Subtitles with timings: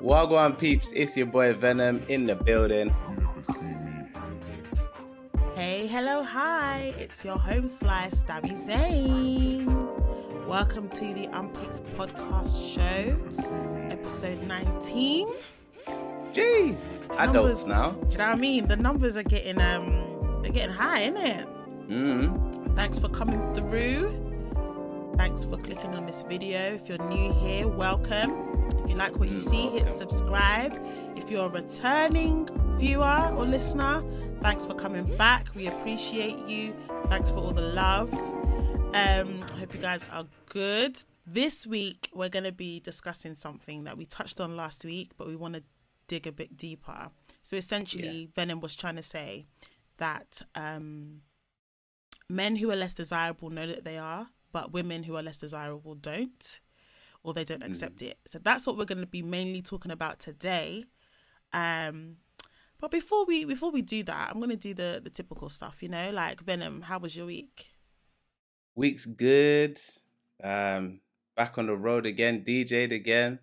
[0.00, 2.92] Wagwan peeps, it's your boy Venom in the building.
[5.54, 6.92] Hey, hello, hi.
[6.98, 9.66] It's your home slice, Dami Zain.
[10.48, 13.16] Welcome to the Unpicked Podcast Show,
[13.90, 15.28] episode 19.
[16.32, 17.90] Jeez, adults Numbers- now.
[17.90, 18.66] Do you know what I mean?
[18.66, 21.46] The numbers are getting um they're getting high, isn't it?
[21.88, 22.74] Mm.
[22.74, 24.31] Thanks for coming through.
[25.22, 26.58] Thanks for clicking on this video.
[26.74, 28.66] If you're new here, welcome.
[28.82, 30.74] If you like what you see, hit subscribe.
[31.16, 34.02] If you're a returning viewer or listener,
[34.42, 35.46] thanks for coming back.
[35.54, 36.74] We appreciate you.
[37.06, 38.12] Thanks for all the love.
[38.12, 40.98] Um, I hope you guys are good.
[41.24, 45.28] This week we're going to be discussing something that we touched on last week, but
[45.28, 45.62] we want to
[46.08, 47.12] dig a bit deeper.
[47.42, 49.46] So essentially, Venom was trying to say
[49.98, 51.20] that um,
[52.28, 55.94] men who are less desirable know that they are, but women who are less desirable
[55.94, 56.60] don't,
[57.22, 58.18] or they don't accept it.
[58.26, 60.84] So that's what we're going to be mainly talking about today.
[61.52, 62.16] Um,
[62.80, 65.82] but before we before we do that, I'm going to do the the typical stuff.
[65.82, 66.82] You know, like Venom.
[66.82, 67.68] How was your week?
[68.74, 69.78] Week's good.
[70.42, 71.00] Um,
[71.36, 73.38] back on the road again, DJ'd again.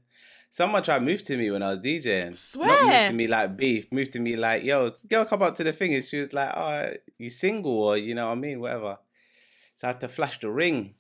[0.52, 2.22] Someone tried to move to me when I was DJing.
[2.22, 3.10] Not move Swear.
[3.10, 3.92] to me like beef.
[3.92, 5.94] Move to me like, yo, girl, come up to the thing.
[5.94, 8.98] And she was like, oh, you single or you know what I mean, whatever.
[9.76, 10.96] So I had to flash the ring.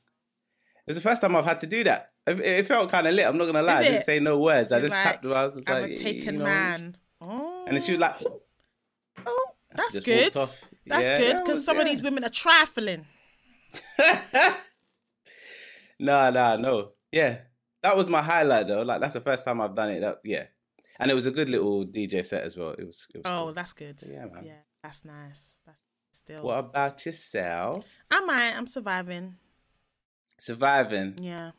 [0.89, 2.13] It was the first time I've had to do that.
[2.25, 3.27] It, it felt kind of lit.
[3.27, 3.75] I'm not gonna lie.
[3.77, 4.05] I didn't it?
[4.05, 4.71] say no words.
[4.71, 5.23] I just like, tapped.
[5.27, 6.45] I was I'm like, a you taken know.
[6.45, 6.97] man.
[7.21, 8.41] Oh, And then she was like, oh,
[9.27, 9.45] oh
[9.75, 10.33] that's good.
[10.33, 13.05] That's Yeah, good because some of these women are trifling.
[15.99, 16.89] no, no, no.
[17.11, 17.37] Yeah,
[17.83, 18.81] that was my highlight though.
[18.81, 19.99] Like that's the first time I've done it.
[19.99, 20.45] That yeah,
[20.99, 22.71] and it was a good little DJ set as well.
[22.71, 23.07] It was.
[23.13, 23.53] It was Oh, cool.
[23.53, 23.97] that's good.
[24.07, 24.43] Yeah, man.
[24.43, 25.59] Yeah, that's nice.
[25.65, 26.41] That's still.
[26.43, 27.85] What about yourself?
[28.09, 28.57] I might.
[28.57, 29.35] I'm surviving.
[30.39, 31.15] Surviving.
[31.21, 31.51] Yeah.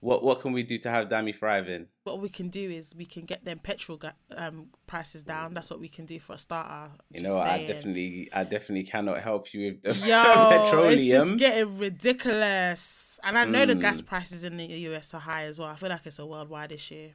[0.00, 1.86] What What can we do to have Dami thriving?
[2.04, 5.54] What we can do is we can get them petrol ga- um, prices down.
[5.54, 6.92] That's what we can do for a starter.
[7.10, 11.78] You know, I definitely, I definitely cannot help you with the Yo, it's just getting
[11.78, 13.18] ridiculous.
[13.22, 14.06] And I know the gas Mm.
[14.06, 15.68] prices in the US are high as well.
[15.68, 17.10] I feel like it's a worldwide issue.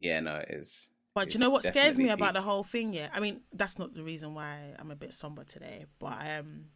[0.00, 0.90] yeah, no, it is.
[1.14, 2.92] But It's you know what scares me about the whole thing?
[2.92, 6.66] Yeah, I mean that's not the reason why I'm a bit somber today, but um,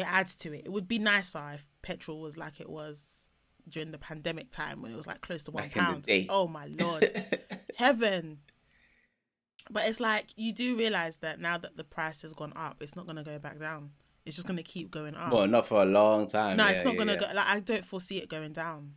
[0.00, 0.62] it adds to it.
[0.64, 3.28] It would be nicer if petrol was like it was
[3.68, 6.06] during the pandemic time when it was like close to one Back pound.
[6.28, 7.26] Oh my lord,
[7.76, 8.38] heaven!
[9.70, 12.96] But it's like you do realize that now that the price has gone up, it's
[12.96, 13.90] not gonna go back down.
[14.26, 15.32] It's just gonna keep going up.
[15.32, 16.56] well, not for a long time.
[16.56, 17.18] no, yeah, it's not yeah, gonna yeah.
[17.18, 17.26] go.
[17.34, 18.94] Like I don't foresee it going down.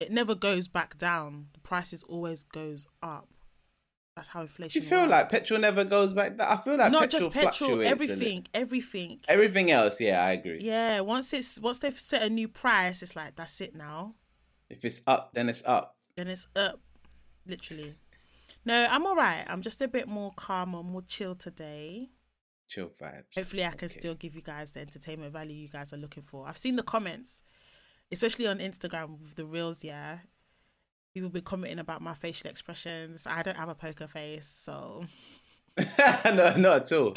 [0.00, 1.48] It never goes back down.
[1.52, 3.28] The prices always goes up.
[4.16, 4.82] That's how inflation.
[4.82, 5.10] you feel works.
[5.10, 6.38] like petrol never goes back?
[6.40, 9.20] I feel like not petrol just petrol, everything, everything.
[9.28, 10.58] Everything else, yeah, I agree.
[10.60, 14.14] Yeah, once it's once they've set a new price, it's like that's it now.
[14.68, 15.96] If it's up, then it's up.
[16.16, 16.80] Then it's up,
[17.46, 17.94] literally.
[18.64, 19.44] No, I'm all right.
[19.48, 22.10] I'm just a bit more calm or more chill today.
[22.68, 23.24] Chill vibes.
[23.36, 23.98] Hopefully, I can Okay.
[23.98, 26.46] still give you guys the entertainment value you guys are looking for.
[26.46, 27.42] I've seen the comments,
[28.12, 29.82] especially on Instagram with the reels.
[29.82, 30.18] Yeah,
[31.14, 33.26] people be commenting about my facial expressions.
[33.26, 35.04] I don't have a poker face, so
[36.24, 37.14] no, not at all.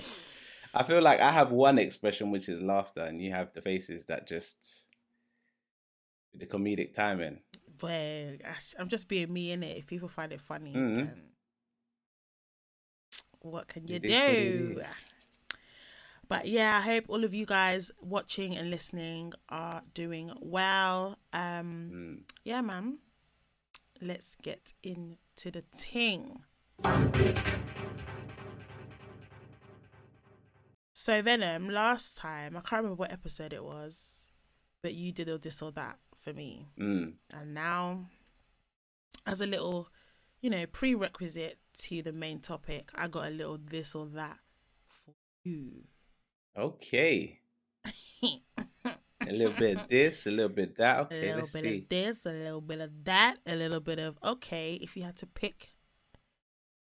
[0.73, 4.05] I feel like I have one expression which is laughter, and you have the faces
[4.05, 4.87] that just
[6.33, 7.39] the comedic timing.
[7.77, 8.37] but
[8.79, 9.77] I'm just being me in it.
[9.77, 10.95] If people find it funny, Mhm.
[10.95, 11.29] then
[13.41, 14.81] what can you It is what it do?
[16.29, 21.19] But yeah, I hope all of you guys watching and listening are doing well.
[21.33, 22.23] Um, Mm.
[22.45, 22.97] yeah, man.
[24.01, 26.43] Let's get into the ting.
[30.93, 34.31] So Venom, last time I can't remember what episode it was,
[34.81, 37.17] but you did all this or that for me, Mm.
[37.33, 38.09] and now,
[39.25, 39.89] as a little,
[40.41, 44.39] you know, prerequisite to the main topic, I got a little this or that
[44.87, 45.83] for you.
[46.55, 47.41] Okay.
[49.27, 50.97] A little bit of this, a little bit of that.
[50.97, 51.77] a Okay, little let's bit see.
[51.79, 54.75] of this, a little bit of that, a little bit of okay.
[54.81, 55.69] If you had to pick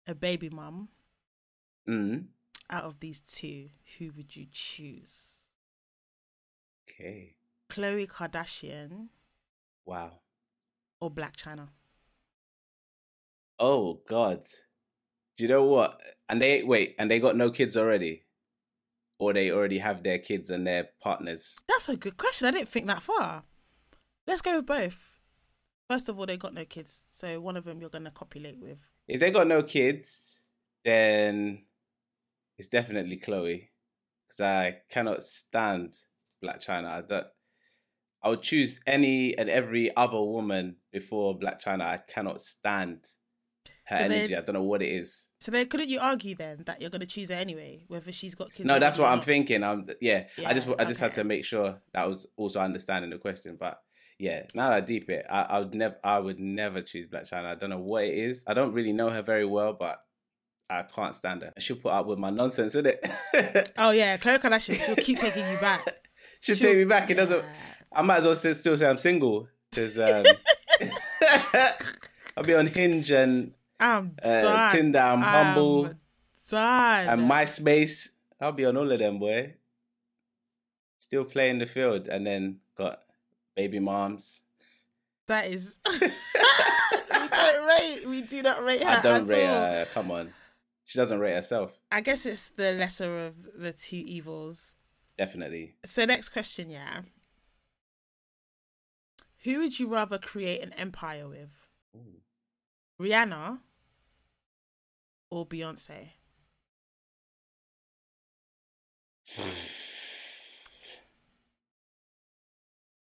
[0.06, 0.88] a baby mom
[1.88, 2.26] Mm.
[2.68, 5.52] out of these two, who would you choose?
[6.88, 7.36] Okay.
[7.68, 9.08] Khloe Kardashian
[9.86, 10.20] Wow.
[11.00, 11.68] or Blac Chyna?
[13.58, 14.44] Oh God.
[15.36, 16.00] Do you know what?
[16.28, 18.24] And they wait, and they got no kids already,
[19.20, 21.58] or they already have their kids and their partners.
[21.68, 22.48] That's a good question.
[22.48, 23.44] I didn't think that far.
[24.26, 25.18] Let's go with both.
[25.88, 28.78] First of all, they got no kids, so one of them you're gonna copulate with.
[29.06, 30.42] If they got no kids,
[30.84, 31.64] then
[32.56, 33.68] it's definitely Khloe,
[34.26, 35.94] because I cannot stand
[36.42, 36.86] Blac Chyna.
[36.86, 37.26] I don't,
[38.22, 41.82] I would choose any and every other woman before Blac Chyna.
[41.82, 43.00] I cannot stand
[43.90, 44.36] her So energy.
[44.36, 45.28] I don't know what it is.
[45.40, 48.52] So then, couldn't you argue then that you're gonna choose her anyway, whether she's got
[48.52, 48.66] kids?
[48.66, 49.12] No, that's what not?
[49.18, 49.62] I'm thinking.
[49.62, 50.24] I'm yeah.
[50.46, 53.56] I just I just had to make sure that was also understanding the question.
[53.58, 53.78] But
[54.18, 57.30] yeah, now that I deep it, I, I would never I would never choose Blac
[57.30, 57.46] Chyna.
[57.46, 58.44] I don't know what it is.
[58.46, 59.98] I don't really know her very well, but
[60.68, 61.52] I can't stand her.
[61.58, 63.72] She'll put up with my nonsense, is it?
[63.78, 64.84] Oh yeah, Khloe Kardashian.
[64.84, 65.84] She'll keep taking you back.
[66.40, 67.10] She'll She'll- take me back.
[67.10, 67.44] It doesn't.
[67.92, 70.24] I might as well still still say I'm single because um,
[72.36, 74.70] I'll be on Hinge and I'm uh, done.
[74.70, 75.94] Tinder and Bumble I'm humble.
[76.50, 77.08] done.
[77.08, 78.10] and MySpace.
[78.40, 79.54] I'll be on all of them, boy.
[80.98, 83.00] Still playing the field, and then got
[83.56, 84.44] baby moms.
[85.26, 85.78] That is.
[85.92, 85.98] we
[87.28, 88.04] don't rate.
[88.06, 89.62] We do not rate her I don't at rate all.
[89.64, 89.86] her.
[89.94, 90.32] Come on,
[90.84, 91.78] she doesn't rate herself.
[91.90, 94.76] I guess it's the lesser of the two evils.
[95.16, 95.74] Definitely.
[95.84, 97.02] So next question, yeah.
[99.44, 101.66] Who would you rather create an empire with?
[103.00, 103.60] Rihanna
[105.30, 106.10] or Beyonce?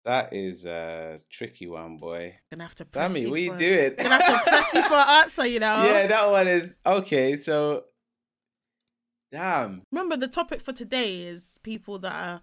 [0.04, 2.36] That is a tricky one, boy.
[2.50, 3.94] Gonna have to press Dami, you what you for- doing?
[3.98, 5.84] Gonna have to press you for an answer, you know.
[5.84, 7.36] Yeah, that one is okay.
[7.36, 7.84] So,
[9.32, 9.82] damn.
[9.90, 12.40] Remember, the topic for today is people that are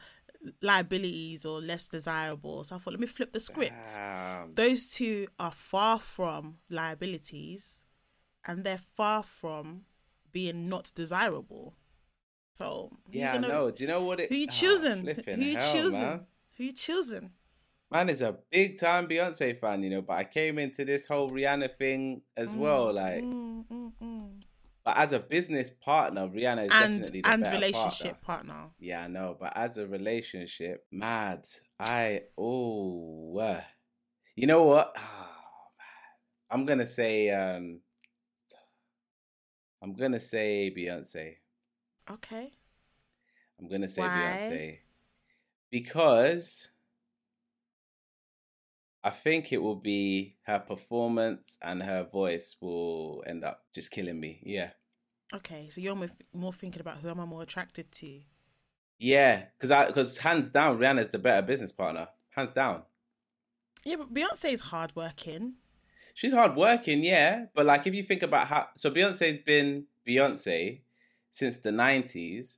[0.62, 2.66] liabilities or less desirable.
[2.66, 3.96] So I thought, let me flip the script.
[3.96, 4.56] Damn.
[4.56, 7.83] Those two are far from liabilities,
[8.46, 9.86] and they're far from
[10.32, 11.76] being not desirable.
[12.54, 13.72] So Yeah, I gonna- know.
[13.72, 14.30] Do you know what it?
[14.30, 15.02] Who you Ah, choosing?
[15.02, 16.00] flipping who you hell, choosing?
[16.00, 16.28] Man.
[16.58, 17.32] Who you choosing?
[17.92, 20.02] man is a big time Beyonce fan, you know.
[20.02, 23.24] But I came into this whole Rihanna thing as well, Mm, like.
[23.24, 24.44] mm, mm, mm.
[24.84, 28.54] But as a business partner, Rihanna is and definitely the and better relationship partner.
[28.54, 28.70] partner.
[28.80, 29.38] Yeah, I know.
[29.40, 31.48] But as a relationship, mad.
[31.80, 33.62] I oh, uh,
[34.36, 34.96] you know what?
[34.98, 35.88] Oh, man.
[36.50, 37.80] I'm gonna say um,
[39.84, 41.38] I'm gonna say Beyonce.
[42.10, 42.54] Okay.
[43.60, 44.10] I'm gonna say Why?
[44.10, 44.80] Beyonce
[45.72, 46.70] because
[49.04, 54.20] I think it will be her performance and her voice will end up just killing
[54.20, 54.42] me.
[54.44, 54.72] Yeah,
[55.34, 55.70] Okay.
[55.70, 55.96] So you're
[56.34, 58.22] more, thinking about who am I more attracted to?
[59.00, 62.08] yeah, because I because hands down, Rihanna's the better business partner.
[62.32, 62.84] Hands down,
[63.86, 65.56] Yeah, but Beyonce is hardworking.
[66.14, 67.04] She's hardworking.
[67.04, 70.82] Yeah, but like if you think about how so Beyonce's been Beyonce
[71.32, 72.58] since the '90s,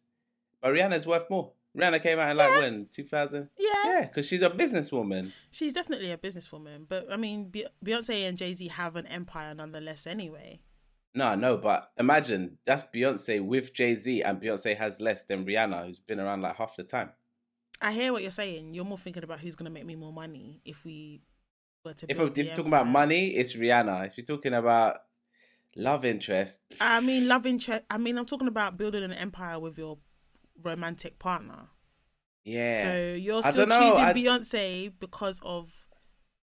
[0.62, 1.52] but Rihanna's worth more.
[1.78, 2.60] Rihanna came out in like Yeah.
[2.60, 3.50] when 2000.
[3.58, 3.70] Yeah.
[3.86, 5.30] Yeah, because she's a businesswoman.
[5.52, 7.52] She's definitely a businesswoman, but I mean,
[7.84, 10.08] Beyonce and Jay Z have an empire nonetheless.
[10.08, 10.62] Anyway,
[11.14, 15.86] No, no, but imagine that's Beyonce with Jay Z, and Beyonce has less than Rihanna,
[15.88, 17.12] who's been around like half the time.
[17.82, 18.72] I hear what you're saying.
[18.72, 21.22] You're more thinking about who's gonna make me more money if we
[21.94, 22.06] to.
[22.10, 24.08] If, if you're talking about money, it's Rihanna.
[24.08, 24.98] If you're talking about
[25.76, 27.84] love interest, I mean, love interest.
[27.90, 29.98] I mean, I'm talking about building an empire with your
[30.64, 31.68] romantic partner.
[32.44, 35.86] yeah, So you're still choosing I- Beyonce because of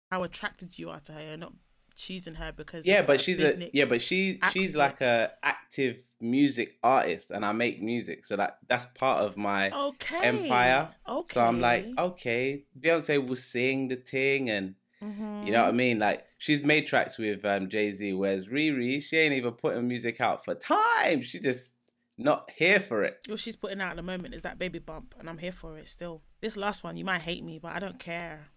[0.10, 1.22] how attracted you are to her.
[1.24, 1.54] You're not
[1.96, 6.00] choosing her because yeah, of but she's a yeah, but she she's like a active
[6.20, 9.70] music artist, and I make music, so that that's part of my.
[9.72, 10.90] okay empire.
[11.08, 15.72] Okay, So I'm like, okay, Beyonce will sing the thing, and you know what I
[15.72, 15.98] mean.
[16.00, 20.22] Like she's made tracks with um, Jay Z, whereas Riri, she ain't even putting music
[20.22, 21.22] out for time.
[21.22, 21.76] She just
[22.18, 23.18] not here for it.
[23.28, 25.78] What she's putting out at the moment is that baby bump, and I'm here for
[25.78, 26.22] it still.
[26.42, 28.48] This last one, you might hate me, but I don't care.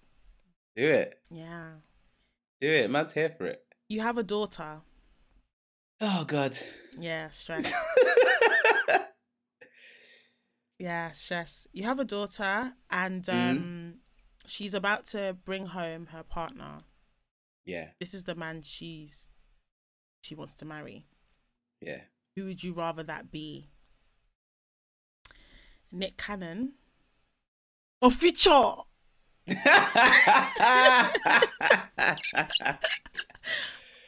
[0.76, 1.14] Do it.
[1.30, 1.71] Yeah.
[2.61, 2.90] Do it.
[2.90, 3.62] Man's here for it.
[3.88, 4.83] You have a daughter.
[6.00, 6.59] Oh God.
[6.99, 7.73] Yeah, stress.
[10.78, 11.66] yeah, stress.
[11.73, 13.50] You have a daughter, and Mhm.
[13.50, 13.95] um,
[14.46, 16.80] she's about to bring home her partner.
[17.64, 19.28] yeah, This is the man she's
[20.22, 21.06] she wants to marry.
[21.80, 22.00] yeah.
[22.36, 23.68] Who would you rather that be?
[25.92, 26.72] Nick Cannon
[28.02, 28.72] or Future?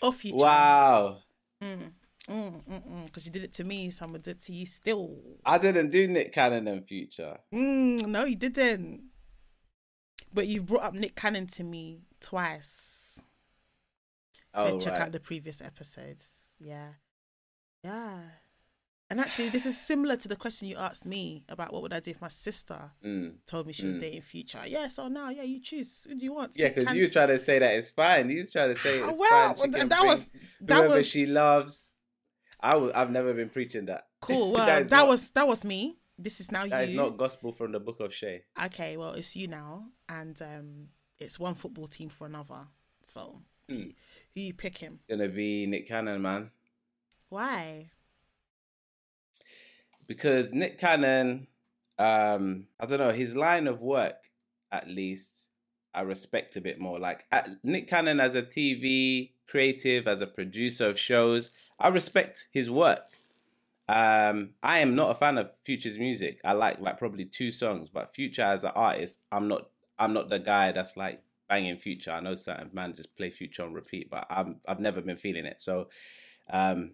[0.02, 0.36] Or Future?
[0.36, 1.18] wow.
[1.62, 1.92] Mm,
[2.28, 3.04] mm, mm, mm.
[3.06, 5.16] Because you did it to me, so I'm gonna do it to you still.
[5.44, 7.38] I didn't do Nick Cannon and Future.
[7.52, 9.04] Mm, no, you didn't.
[10.36, 13.22] But you've brought up Nick Cannon to me twice.
[14.52, 15.02] Oh, check right.
[15.02, 16.50] out the previous episodes.
[16.60, 16.90] Yeah.
[17.82, 18.18] Yeah.
[19.08, 22.00] And actually, this is similar to the question you asked me about what would I
[22.00, 23.36] do if my sister Mm.
[23.46, 24.00] told me she was Mm.
[24.00, 24.62] dating Future.
[24.66, 26.04] Yeah, so now, yeah, you choose.
[26.06, 26.52] Who do you want?
[26.58, 28.28] Yeah, because you was trying to say that it's fine.
[28.28, 29.72] You was trying to say Ah, it's well, fine.
[29.72, 31.96] She that was that whoever was she loves.
[32.60, 34.08] I w- I've never been preaching that.
[34.20, 34.52] cool.
[34.52, 35.96] Well, That that was that was me.
[36.18, 36.90] This is now That you.
[36.90, 38.42] is not gospel from the book of Shay.
[38.66, 42.66] Okay, well, it's you now, and um, it's one football team for another.
[43.02, 43.74] So, Hmm.
[43.74, 43.82] who,
[44.34, 45.00] who you him?
[45.10, 46.50] Gonna be Nick Cannon, man.
[47.28, 47.90] Why?
[50.06, 51.48] because Nick Cannon,
[51.98, 54.14] um, I don't know, his line of work,
[54.70, 55.48] at least,
[55.92, 57.00] I respect a bit more.
[57.00, 62.46] Like at, Nick Cannon as a TV creative, as a producer of shows, I respect
[62.52, 63.00] his work.
[63.88, 66.40] Um, I am not a fan of Future's music.
[66.44, 69.68] I like like probably two songs, but Future as an artist, I'm not.
[69.98, 72.10] I'm not the guy that's like banging Future.
[72.10, 75.46] I know certain man just play Future on repeat, but I'm I've never been feeling
[75.46, 75.62] it.
[75.62, 75.88] So,
[76.50, 76.92] um,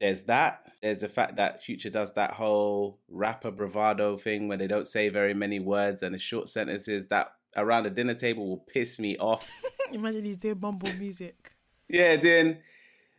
[0.00, 0.70] there's that.
[0.82, 5.08] There's the fact that Future does that whole rapper bravado thing where they don't say
[5.08, 9.16] very many words and the short sentences that around the dinner table will piss me
[9.18, 9.48] off.
[9.92, 11.52] Imagine he's doing mumble music.
[11.88, 12.58] yeah, then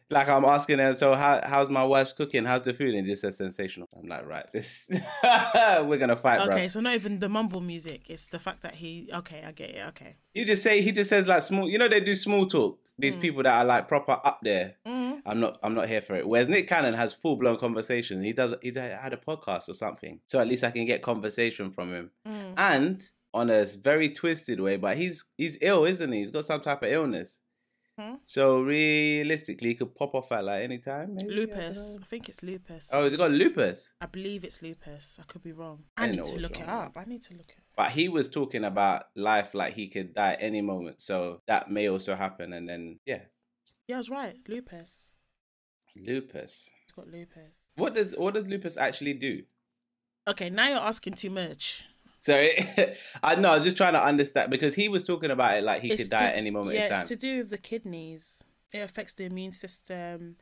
[0.10, 2.46] like I'm asking them, so how how's my wife's cooking?
[2.46, 2.94] How's the food?
[2.96, 3.88] And just says sensational.
[3.98, 4.88] I'm like, right, this
[5.24, 6.54] we're gonna fight, bro.
[6.56, 8.04] Okay, so not even the mumble music.
[8.10, 9.10] It's the fact that he.
[9.14, 9.88] Okay, I get it.
[9.90, 10.18] Okay.
[10.34, 11.70] You just say he just says like small.
[11.70, 12.80] You know they do small talk.
[12.98, 13.22] These Mm.
[13.22, 14.76] people that are like proper up there.
[14.88, 15.22] Mm.
[15.26, 15.58] I'm not.
[15.64, 16.28] I'm not here for it.
[16.28, 18.22] Whereas Nick Cannon has full blown conversation.
[18.22, 18.54] He does.
[18.62, 22.12] He had a podcast or something, so at least I can get conversation from him.
[22.28, 22.54] Mm.
[22.58, 26.20] And on a very twisted way, but he's he's ill, isn't he?
[26.20, 27.40] He's got some type of illness.
[27.98, 28.16] Hmm.
[28.26, 31.16] So realistically, he could pop off at like any time.
[31.16, 31.30] Maybe?
[31.34, 31.78] Lupus.
[31.78, 32.02] know.
[32.02, 32.90] I think it's lupus.
[32.94, 33.94] Oh, he's got lupus.
[34.02, 35.18] I believe it's lupus.
[35.22, 35.84] I could be wrong.
[35.96, 36.86] I I need to look it wrong, man.
[36.88, 36.98] up.
[36.98, 37.56] I need to look it.
[37.58, 37.64] Up.
[37.78, 41.02] But he was talking about life like he could die any moment.
[41.02, 42.52] So that may also happen.
[42.54, 43.22] And then yeah,
[43.88, 44.36] Yeah, I was right.
[44.48, 45.16] Lupus.
[45.96, 46.70] lupus.
[46.84, 47.56] It's got lupus.
[47.76, 49.44] What does what does lupus actually do?
[50.28, 51.86] Okay, now you're asking too much.
[52.20, 52.68] Sorry,
[53.24, 53.50] I know.
[53.52, 56.04] I was just trying to understand because he was talking about it like he It's
[56.04, 57.00] could die to- at any moment yeah, in time.
[57.02, 58.44] it's to do with the kidneys.
[58.74, 60.38] It affects the immune system.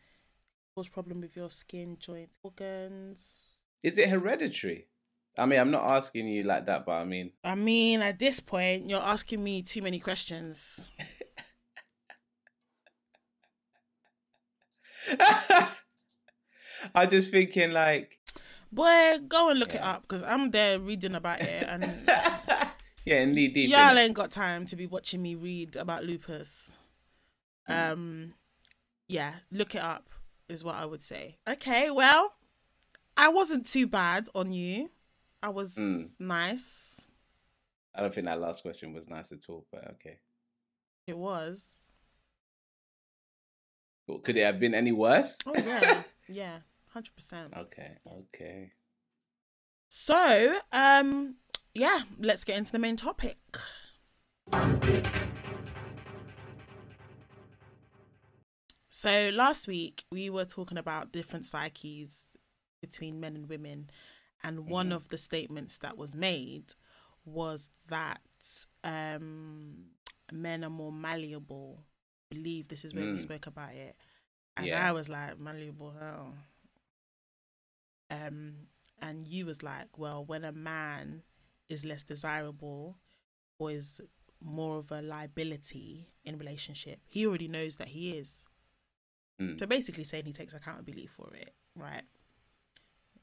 [0.75, 3.59] Cause problem with your skin, joints, organs.
[3.83, 4.87] Is it hereditary?
[5.37, 8.39] I mean, I'm not asking you like that, but I mean, I mean, at this
[8.39, 10.89] point, you're asking me too many questions.
[16.95, 18.19] I'm just thinking like,
[18.73, 21.83] Boy, go and look it up because I'm there reading about it, and
[23.05, 23.69] yeah, and knee deep.
[23.69, 26.77] y'all ain't got time to be watching me read about lupus.
[27.67, 28.33] Um,
[29.07, 30.09] yeah, look it up
[30.49, 31.37] is what I would say.
[31.47, 32.33] Okay, well,
[33.15, 34.89] I wasn't too bad on you.
[35.43, 36.15] I was Mm.
[36.19, 37.05] nice.
[37.93, 40.17] I don't think that last question was nice at all, but okay.
[41.05, 41.91] It was.
[44.23, 45.37] Could it have been any worse?
[45.45, 46.57] Oh yeah, yeah,
[46.93, 47.53] hundred percent.
[47.57, 48.71] okay, okay.
[49.89, 51.35] So, um,
[51.75, 53.37] yeah, let's get into the main topic.
[58.89, 62.35] So last week we were talking about different psyches
[62.81, 63.89] between men and women,
[64.43, 64.95] and one Mhm.
[64.95, 66.75] of the statements that was made
[67.25, 68.21] was that
[68.83, 69.91] um,
[70.33, 71.85] men are more malleable.
[72.29, 73.21] I believe this is where we Mm.
[73.21, 73.95] spoke about it,
[74.57, 74.85] and Yeah.
[74.89, 76.37] I was like malleable hell.
[78.13, 78.53] Um,
[79.01, 81.23] and you was like, well, when a man
[81.69, 82.97] is less desirable
[83.57, 84.01] or is
[84.41, 88.47] more of a liability in relationship, he already knows that he is.
[89.41, 89.59] Mm.
[89.59, 92.03] So basically saying he takes accountability for it, right?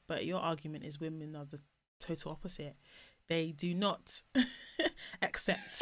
[0.07, 1.59] But your argument is women are the
[1.99, 2.75] total opposite.
[3.27, 4.21] They do not
[5.21, 5.81] accept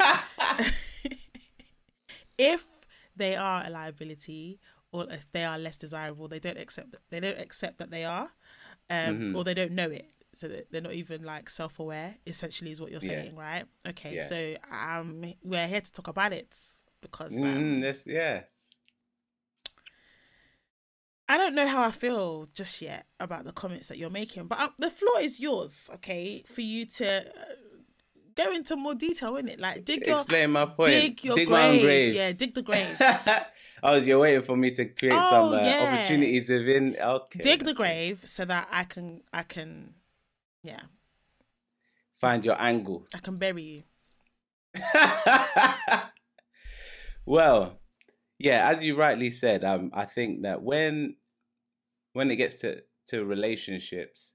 [2.38, 2.64] if
[3.16, 4.60] they are a liability
[4.92, 8.04] or if they are less desirable, they don't accept that they don't accept that they
[8.04, 8.30] are,
[8.90, 9.34] um, Mhm.
[9.36, 10.10] or they don't know it.
[10.34, 12.14] So that they're not even like self-aware.
[12.26, 13.08] Essentially, is what you're Yeah.
[13.08, 13.64] saying, right?
[13.88, 14.22] Okay, Yeah.
[14.22, 16.56] so um, we're here to talk about it
[17.00, 18.70] because um, Mm, yes, yes.
[21.28, 24.60] I don't know how I feel just yet about the comments that you're making, but
[24.60, 27.54] um, the floor is yours, okay, for you to uh,
[28.44, 29.58] go into more detail in it.
[29.60, 30.90] Like dig your Explain my point.
[30.90, 31.82] dig your my grave.
[31.82, 32.14] grave.
[32.14, 32.96] Yeah, dig the grave.
[33.82, 35.94] oh, you're waiting for me to create Oh, some uh, yeah.
[35.94, 36.96] opportunities within.
[37.00, 37.40] Okay.
[37.40, 39.94] dig the grave so that I can I can
[40.62, 40.80] yeah,
[42.20, 43.06] Find your angle.
[43.14, 43.82] I can bury you.
[47.26, 47.78] well,
[48.38, 51.16] yeah, as you rightly said, um, I think that when
[52.12, 54.34] when it gets to to relationships,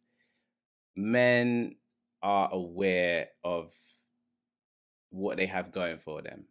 [0.95, 1.75] men
[2.21, 3.71] are aware of
[5.15, 6.45] what they have going for them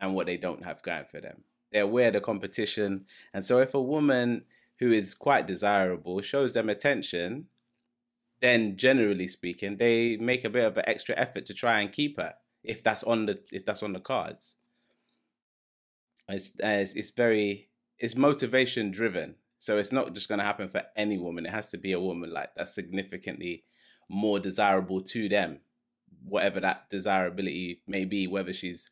[0.00, 1.44] and what they don't have going for them.
[1.72, 4.44] They're aware of the competition, and so if a woman
[4.80, 7.46] who is quite desirable shows them attention,
[8.40, 12.16] then generally speaking, they make a bit of an extra effort to try and keep
[12.16, 12.34] her
[12.64, 14.56] if that's on the if that's on the cards.
[16.28, 20.82] It's it's, it's very it's motivation driven, so it's not just going to happen for
[20.96, 21.46] any woman.
[21.46, 23.64] It has to be a woman like that's significantly
[24.08, 25.60] more desirable to them,
[26.24, 28.90] whatever that desirability may be, whether she's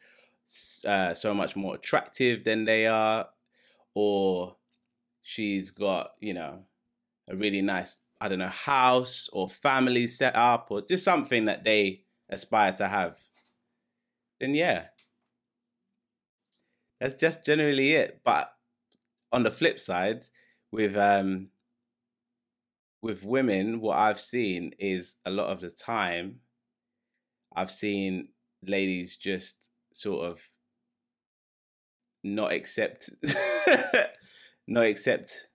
[0.84, 3.28] uh, so much more attractive than they are,
[3.94, 4.56] or
[5.22, 6.60] she's got, you know,
[7.28, 11.64] a really nice, I don't know, house or family set up or just something that
[11.64, 13.18] they aspire to have,
[14.40, 14.86] then yeah.
[17.00, 18.22] That's just generally it.
[18.24, 18.52] But
[19.32, 20.26] on the flip side,
[20.72, 21.50] with um
[23.00, 26.40] with women, what I've seen is a lot of the time
[27.58, 28.28] I've seen
[28.64, 30.40] ladies just sort of
[32.22, 33.10] not accept
[34.68, 35.48] not accept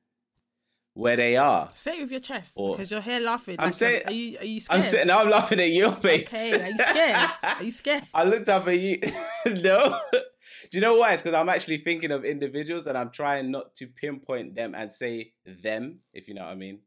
[0.95, 1.69] where they are.
[1.73, 3.55] Say it with your chest because you're here laughing.
[3.57, 4.95] I'm like, saying, are you are you scared?
[4.95, 6.27] I'm now I'm laughing at your face.
[6.27, 7.29] Okay, are you scared?
[7.41, 8.03] Are you scared?
[8.13, 8.99] I looked up at you.
[9.45, 9.97] no.
[10.11, 11.13] Do you know why?
[11.13, 14.91] It's because I'm actually thinking of individuals and I'm trying not to pinpoint them and
[14.91, 16.79] say them, if you know what I mean.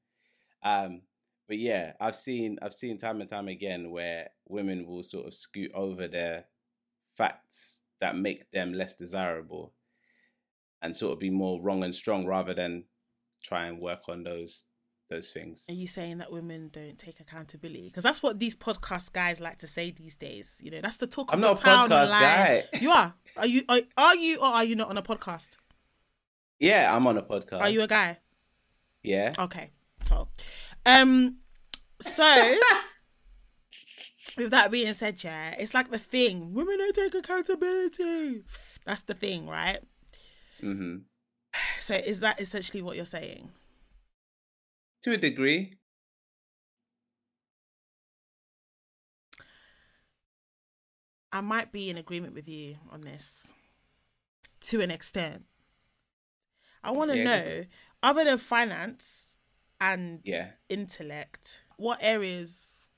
[0.63, 1.01] Um,
[1.49, 5.35] but yeah, I've seen I've seen time and time again where women will sort of
[5.35, 6.45] scoot over their
[7.17, 9.73] facts that make them less desirable
[10.83, 12.85] and sort of be more wrong and strong rather than
[13.43, 14.65] try and work on those
[15.09, 15.67] those things.
[15.69, 17.87] Are you saying that women don't take accountability?
[17.87, 20.59] Because that's what these podcast guys like to say these days.
[20.61, 21.33] You know, that's the talk.
[21.33, 22.65] I'm of not the town a podcast guy.
[22.81, 23.15] You are.
[23.37, 23.63] Are you?
[23.69, 25.57] Are, are you or are you not on a podcast?
[26.59, 27.61] Yeah, I'm on a podcast.
[27.61, 28.19] Are you a guy?
[29.03, 29.33] Yeah.
[29.39, 29.71] Okay.
[30.05, 30.29] So,
[30.87, 31.39] um,
[32.01, 32.57] so
[34.37, 36.55] with that being said, yeah, it's like the thing.
[36.55, 38.45] Women don't take accountability.
[38.85, 39.81] That's the thing, right?
[40.63, 40.97] Mm-hmm.
[41.81, 43.51] So is that essentially what you're saying?
[45.05, 45.79] To a degree.
[51.33, 53.53] I might be in agreement with you on this
[54.63, 55.45] to an extent.
[56.83, 57.65] I want to Yeah, know,
[58.03, 59.26] other than finance
[59.81, 60.53] and Yeah.
[60.69, 62.89] intellect, what areas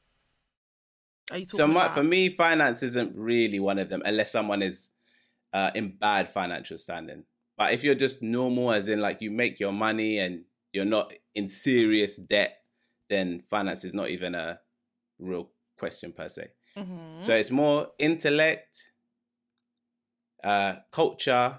[1.30, 1.66] are you talking about?
[1.66, 1.96] So my, about?
[1.96, 4.90] for me, finance isn't really one of them, unless someone is
[5.52, 7.24] uh, in bad financial standing.
[7.56, 11.12] But if you're just normal, as in like you make your money and you're not
[11.34, 12.62] in serious debt,
[13.08, 14.60] then finance is not even a
[15.18, 16.50] real question per se.
[16.76, 17.22] Mhm.
[17.24, 18.92] So it's more intellect,
[20.44, 21.58] uh, culture,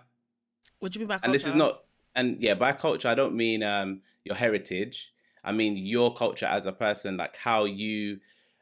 [0.80, 1.84] what do you mean by and this is not.
[2.16, 5.14] And yeah, by culture, I don't mean um, your heritage.
[5.44, 8.20] I mean your culture as a person, like how you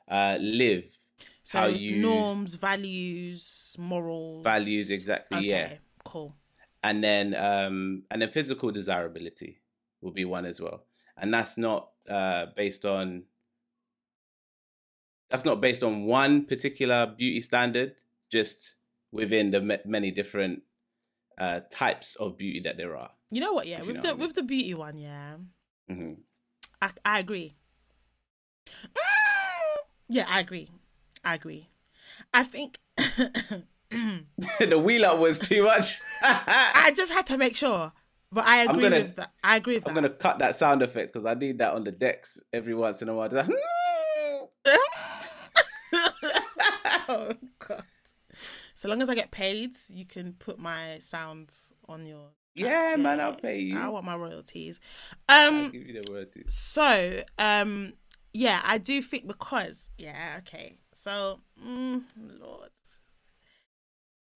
[0.07, 0.85] uh, live,
[1.43, 6.35] so how you norms, values, morals, values exactly Okay, yeah cool.
[6.83, 9.59] and then um and then physical desirability
[10.01, 10.85] will be one as well
[11.17, 13.23] and that's not uh based on
[15.29, 17.95] that's not based on one particular beauty standard
[18.29, 18.75] just
[19.11, 20.63] within the ma- many different
[21.37, 23.67] uh types of beauty that there are You know what?
[23.67, 24.19] Yeah, with the I mean.
[24.21, 25.35] with the beauty one, yeah,
[25.89, 26.13] hmm
[26.81, 27.55] I I agree.
[30.09, 30.69] Yeah, I agree.
[31.25, 31.69] I agree.
[32.33, 37.91] I think the wheel up was too much I just had to make sure,
[38.31, 39.31] but I agree gonna- with that.
[39.43, 40.01] I agree with i'm that.
[40.01, 43.09] gonna cut that sound effect because i need that on the decks every once in
[43.09, 43.47] a while like,
[47.09, 47.83] oh god.
[48.75, 51.53] So long as I get paid, you can put my sound
[51.89, 52.29] on your.
[52.57, 54.79] Yeah man i'll pay you I want my royalties.
[55.29, 55.71] i'll Um.
[55.71, 57.93] give you the royalties So, um,
[58.33, 60.77] yeah, I do think because yeah, okay.
[60.93, 62.03] So, mm,
[62.39, 62.69] Lord,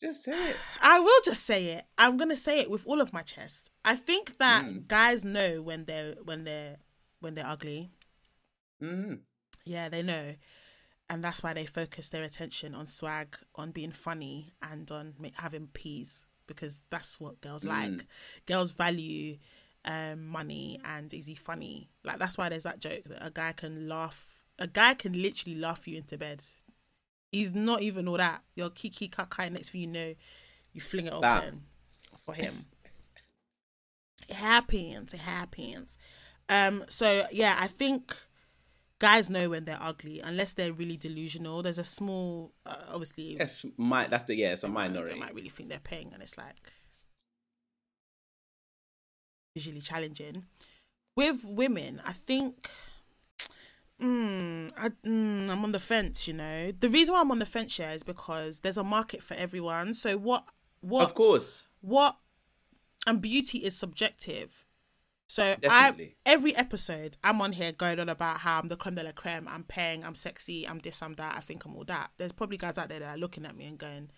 [0.02, 1.86] just say it I will just say it.
[1.98, 3.70] I'm gonna say it with all of my chest.
[3.86, 4.88] I think that Mm.
[4.88, 6.78] guys know when they're when they're
[7.20, 7.92] when they're ugly.
[8.80, 9.16] hmm
[9.66, 10.36] Yeah, they know.
[11.10, 15.68] And that's why they focus their attention on swag, on being funny, and on having
[15.68, 18.06] peas because that's what girls like.
[18.46, 19.38] Girls value
[19.86, 21.90] um, money and is he funny?
[22.04, 24.44] Like that's why there's that joke that a guy can laugh.
[24.60, 26.44] A guy can literally laugh you into bed.
[27.32, 28.44] He's not even all that.
[28.56, 29.52] You're kiki kakai.
[29.52, 30.14] Next thing you know,
[30.74, 31.64] you fling it open
[32.26, 32.66] for him.
[34.28, 35.14] it happens.
[35.14, 35.98] It happens.
[36.50, 36.84] Um.
[36.90, 38.16] So yeah, I think
[39.02, 41.64] guys know when they're ugly unless they're really delusional.
[41.64, 45.20] There's a small, uh, obviously, Yes, my that's the yeah, it's a they minority.
[45.20, 46.56] might really think they're paying, and it's like
[49.56, 50.46] visually challenging.
[51.16, 52.70] With women, I think.
[54.02, 56.72] Mm, I, mm, I'm on the fence, you know.
[56.72, 59.94] The reason why I'm on the fence here is because there's a market for everyone.
[59.94, 60.46] So what,
[60.82, 62.18] what, Of course, what,
[63.06, 64.66] and beauty is subjective.
[65.32, 66.18] So Definitely.
[66.26, 69.14] I every episode I'm on here going on about how I'm the creme de la
[69.14, 72.12] creme, I'm paying, I'm sexy, I'm this, I'm that, I think I'm all that.
[72.18, 74.10] There's probably guys out there that are looking at me and going,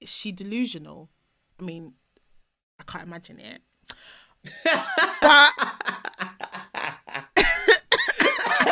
[0.00, 1.10] Is she delusional?
[1.58, 1.94] I mean,
[2.78, 3.62] I can't imagine it.
[4.64, 4.72] but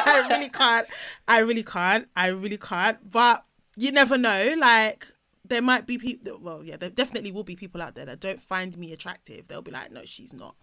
[0.07, 0.87] I really can't.
[1.27, 2.09] I really can't.
[2.15, 3.11] I really can't.
[3.11, 4.55] But you never know.
[4.57, 5.09] Like
[5.45, 6.39] there might be people.
[6.41, 9.49] Well, yeah, there definitely will be people out there that don't find me attractive.
[9.49, 10.55] They'll be like, no, she's not.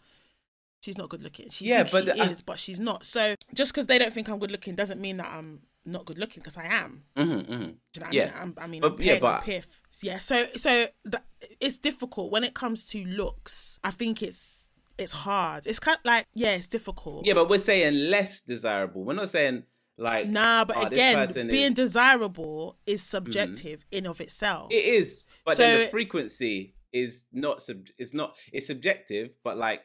[0.85, 1.49] She's not good looking.
[1.49, 3.03] She Yeah, thinks but she I- is, but she's not.
[3.03, 6.19] So just because they don't think I'm good looking doesn't mean that I'm not good
[6.19, 7.03] looking because I am.
[7.17, 7.55] hmm hmm Do
[7.95, 8.23] you know Yeah.
[8.23, 8.53] I mean?
[8.57, 9.81] I'm, I mean, But- I'm yeah, but- piff.
[10.03, 10.19] Yeah.
[10.19, 10.85] So, so
[11.59, 13.79] it's difficult when it comes to looks.
[13.83, 14.61] I think it's
[14.99, 15.65] it's hard.
[15.65, 17.25] It's kind of like yeah, it's difficult.
[17.25, 19.03] Yeah, but we're saying less desirable.
[19.03, 19.63] We're not saying
[19.97, 21.73] like Nah, but oh, again, being is- Mm-hmm.
[21.73, 24.71] desirable is subjective in of itself.
[24.71, 27.77] It is, but then the frequency is not sub.
[27.97, 28.37] It's not.
[28.53, 29.81] It's subjective, but like,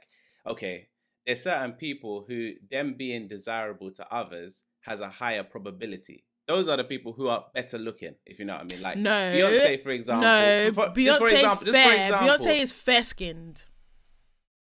[0.47, 0.87] okay,
[1.27, 6.25] there's certain people who them being desirable to others has a higher probability.
[6.49, 8.83] Those are the people who are better looking, if you know what I mean.
[8.83, 9.11] Like No.
[9.11, 10.23] Beyonce, for example.
[10.23, 12.05] no, For- Beyonce for is example- for fair.
[12.07, 12.29] example.
[12.47, 13.65] Beyonce is fair skinned.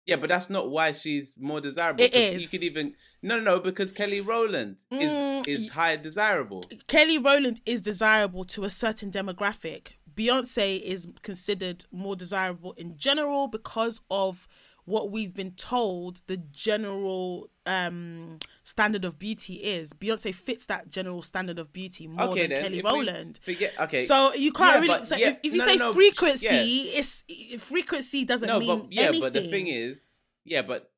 [0.05, 2.03] Yeah, but that's not why she's more desirable.
[2.03, 2.41] It is.
[2.43, 6.63] You could even no, no, because Kelly Rowland is Mm, is higher desirable.
[6.87, 9.97] Kelly Rowland is desirable to a certain demographic.
[10.13, 14.47] Beyonce is considered more desirable in general because of
[14.85, 19.93] what we've been told the general um standard of beauty is.
[19.93, 23.39] Beyonce fits that general standard of beauty more Okay, than then Kelly if Rowland.
[23.43, 25.93] forget- okay, So you can't Yeah, really so yeah, if, if you no, say no,
[25.93, 26.99] frequency, yeah.
[26.99, 27.23] it's
[27.63, 29.21] frequency doesn't no, mean but yeah, anything.
[29.21, 30.91] but the thing is, yeah, but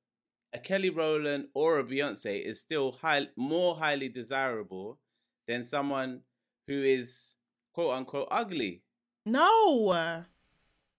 [0.54, 5.00] a Kelly Rowland or a Beyonce is still high, more highly desirable
[5.48, 6.22] than someone
[6.68, 7.36] who is
[7.74, 8.84] quote unquote ugly.
[9.26, 10.24] no,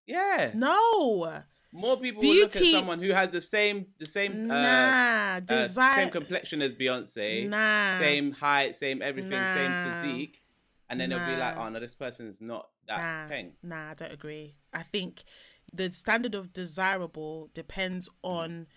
[0.07, 1.43] Yeah, no,
[1.75, 5.41] more people will look at someone who has the same the same uh, nah, uh,
[5.41, 9.55] desire, same complexion as Beyonce, nah, same height, same everything, Nah.
[9.55, 10.43] same physique,
[10.89, 13.95] and then they'll be like, "Oh no, this person's not that nah, peng." Nah, I
[13.95, 14.55] don't agree.
[14.73, 15.25] I think
[15.73, 18.69] the standard of desirable depends on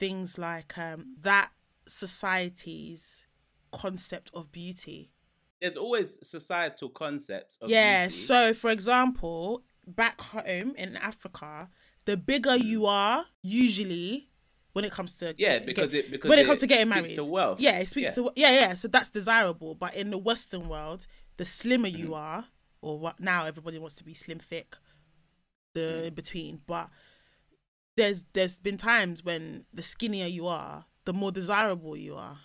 [0.00, 1.50] things like um, that
[1.86, 3.28] society's
[3.70, 5.12] concept of beauty.
[5.60, 7.56] There's always societal concepts.
[7.60, 8.06] Of yeah.
[8.06, 8.14] beauty.
[8.16, 11.70] So, for example, back home in Africa,
[12.04, 14.28] the bigger you are, usually
[14.72, 17.14] when it comes to yeah, get- because it because when it comes to getting married,
[17.14, 17.60] to wealth.
[17.60, 18.14] Yeah, it speaks Yeah.
[18.24, 18.74] to yeah, yeah.
[18.74, 19.74] So that's desirable.
[19.74, 22.14] But in the Western world, the slimmer you Mm-hmm.
[22.14, 22.44] are,
[22.80, 24.76] or what now everybody wants to be slim thick,
[25.74, 26.06] the Mm.
[26.08, 26.62] in between.
[26.66, 26.88] But
[27.96, 32.38] there's there's been times when the skinnier you are, the more desirable you are.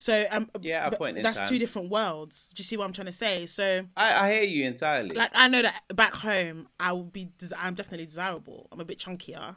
[0.00, 2.50] So um, Yeah, at a point in that's two different worlds.
[2.54, 3.46] Do you see what I'm trying to say?
[3.46, 5.14] So I, I hear you entirely.
[5.16, 8.68] like I know that back home I will be des- I'm definitely desirable.
[8.70, 9.56] I'm a bit chunkier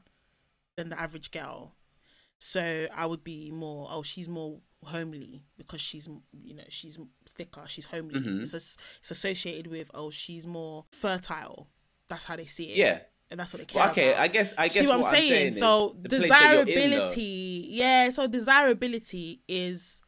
[0.76, 1.76] than the average girl.
[2.40, 6.10] So I would be more oh she's more homely because she's
[6.44, 6.98] you know she's
[7.36, 8.20] thicker, she's homely.
[8.20, 8.42] Mhm.
[8.42, 11.68] It's as- it's associated with oh she's more fertile.
[12.08, 12.78] That's how they see it.
[12.78, 13.00] yeah.
[13.30, 14.22] And that's what they care Well, okay, about.
[14.24, 15.48] I guess I guess See what, I'm saying?
[15.50, 18.10] is so the place that you're in, desirability, yeah.
[18.10, 20.02] So desirability is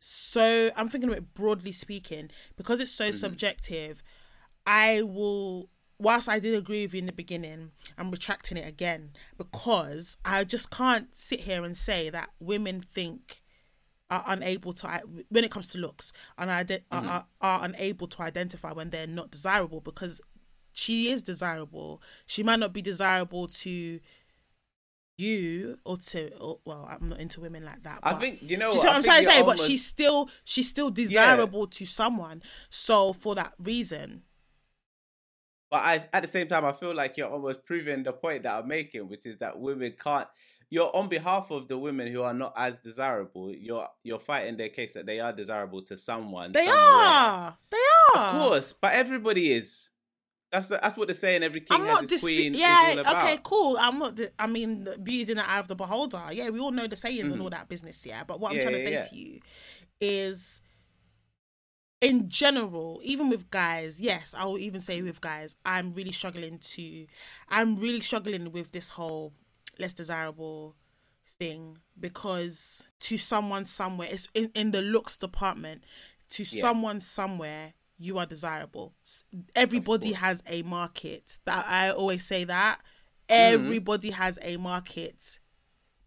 [0.00, 0.70] so.
[0.76, 3.12] I'm thinking of it broadly speaking because it's so Mm-hmm.
[3.16, 4.02] subjective.
[4.66, 5.68] I will.
[5.98, 10.44] Whilst I did agree with you in the beginning, I'm retracting it again because I
[10.44, 13.42] just can't sit here and say that women think
[14.10, 17.06] are unable to when it comes to looks and are, Mm-hmm.
[17.08, 20.22] are, are unable to identify when they're not desirable because
[20.72, 22.00] she is desirable.
[22.24, 24.00] She might not be desirable to
[25.20, 28.00] you or to or, well, I'm not into women like that.
[28.02, 28.70] I think you know.
[28.70, 28.86] you what?
[28.86, 29.42] what I'm trying to say?
[29.42, 32.42] But she's still she's still desirable to someone.
[32.70, 34.22] So for that reason,
[35.70, 38.58] But I, at the same time, I feel like you're almost proving the point that
[38.58, 40.26] I'm making, which is that women can't.
[40.72, 43.52] You're on behalf of the women who are not as desirable.
[43.54, 46.52] You're you're fighting their case that they are desirable to someone.
[46.52, 46.84] they somewhere.
[46.84, 47.58] are.
[47.70, 47.76] They
[48.16, 49.90] are Of course, but everybody is.
[50.52, 51.42] That's the, that's what they're saying.
[51.44, 52.54] Every king I'm has not his dis- queen.
[52.54, 53.76] Yeah, okay, cool.
[53.80, 54.18] I'm not.
[54.38, 56.22] I mean, the beauty's in the eye of the beholder.
[56.32, 57.42] Yeah, we all know the sayings and Mhm.
[57.44, 58.04] all that business.
[58.04, 59.00] Yeah, but what I'm Yeah, trying to say yeah.
[59.02, 59.40] to you
[60.00, 60.60] is,
[62.00, 66.58] in general, even with guys, yes, I will even say with guys, I'm really struggling
[66.58, 67.06] to.
[67.48, 69.32] I'm really struggling with this whole
[69.78, 70.74] less desirable
[71.38, 75.84] thing because to someone somewhere, it's in, in the looks department.
[76.30, 76.60] To Yeah.
[76.60, 78.94] someone somewhere, you are desirable.
[79.54, 81.38] Everybody has a market.
[81.44, 82.78] That I always say that.
[83.28, 83.54] Mm-hmm.
[83.54, 85.38] Everybody has a market.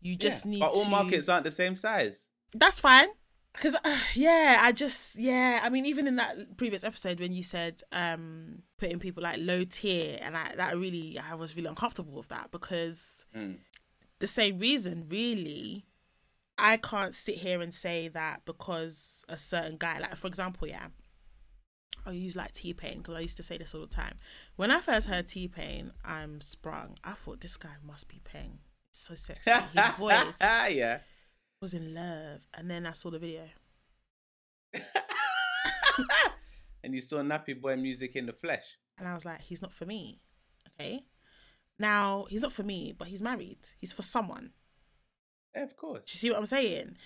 [0.02, 0.90] You just Yeah, need But all to.
[0.90, 2.32] markets aren't the same size.
[2.54, 3.08] That's fine.
[3.54, 5.60] Because uh, yeah, I just yeah.
[5.62, 9.64] I mean, even in that previous episode when you said um putting people like low
[9.64, 13.58] tier, and I that really I was really uncomfortable with that because Mm.
[14.20, 15.86] the same reason really.
[16.56, 20.88] I can't sit here and say that because a certain guy, like for example, yeah,
[22.06, 24.16] I'll use like T Pain because I used to say this all the time.
[24.56, 26.98] When I first heard T Pain, I'm sprung.
[27.04, 28.60] I thought this guy must be Pain.
[28.90, 29.52] It's so sexy.
[29.52, 31.00] His voice yeah.
[31.62, 33.44] was in love, and then I saw the video.
[36.84, 38.64] and you saw Nappy Boy music in the flesh.
[38.98, 40.20] And I was like, he's not for me.
[40.80, 41.02] Okay.
[41.80, 43.58] Now, he's not for me, but he's married.
[43.80, 44.54] He's for someone.
[45.56, 46.04] Yeah, of Do course.
[46.08, 46.98] you see what I'm saying?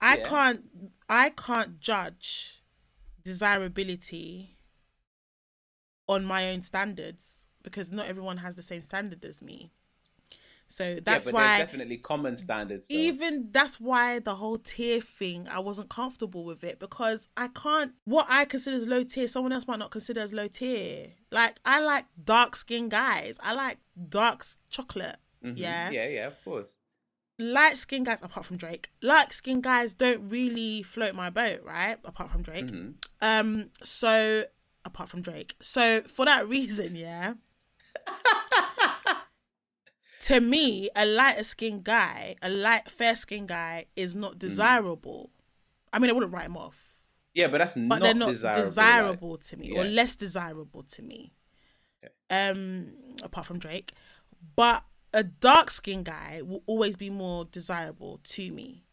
[0.00, 0.28] I Yeah.
[0.28, 0.64] can't
[1.08, 2.62] I can't judge
[3.26, 4.56] desirability
[6.08, 9.72] on my own standards because not everyone has the same standard as me.
[10.68, 12.88] So that's yeah, but why definitely common standards.
[12.90, 17.92] Even that's why the whole tier thing I wasn't comfortable with it because I can't
[18.04, 21.56] what I consider as low tier someone else might not consider as low tier like
[21.64, 25.54] I like dark skinned guys I like dark chocolate Mhm.
[25.56, 26.75] yeah Yeah, yeah, of course.
[27.38, 31.96] Light skinned guys apart from Drake light skinned guys don't really float my boat right
[32.04, 32.94] apart from Drake Mhm.
[33.20, 34.44] um so
[34.84, 37.34] apart from Drake so for that reason yeah
[40.22, 45.30] to me, a lighter skinned guy, a light fair skinned guy is not desirable.
[45.92, 48.62] I mean, I wouldn't write him off, Yeah, but that's but not they're not desirable.
[48.64, 51.32] desirable, like- to me or less desirable to me.
[52.04, 52.12] Okay.
[52.30, 53.92] Um, apart from Drake,
[54.56, 54.82] but
[55.16, 58.84] a dark skinned guy will always be more desirable to me.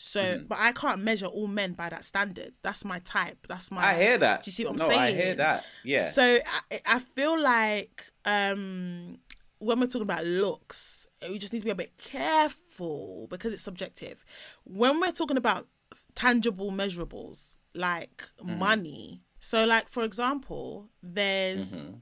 [0.00, 0.46] So, Mm-hmm.
[0.46, 2.52] but I can't measure all men by that standard.
[2.62, 3.46] That's my type.
[3.48, 3.82] That's my.
[3.84, 4.42] I hear that.
[4.44, 5.00] Do you see what I'm no, saying?
[5.00, 5.64] I hear that.
[5.84, 6.08] Yeah.
[6.10, 6.22] So
[6.70, 9.18] I, I feel like um
[9.58, 13.62] when we're talking about looks, we just need to be a bit careful because it's
[13.62, 14.24] subjective.
[14.64, 15.66] When we're talking about
[16.14, 18.58] tangible measurables like Mm-hmm.
[18.58, 22.00] money, so like for example, there's Mhm.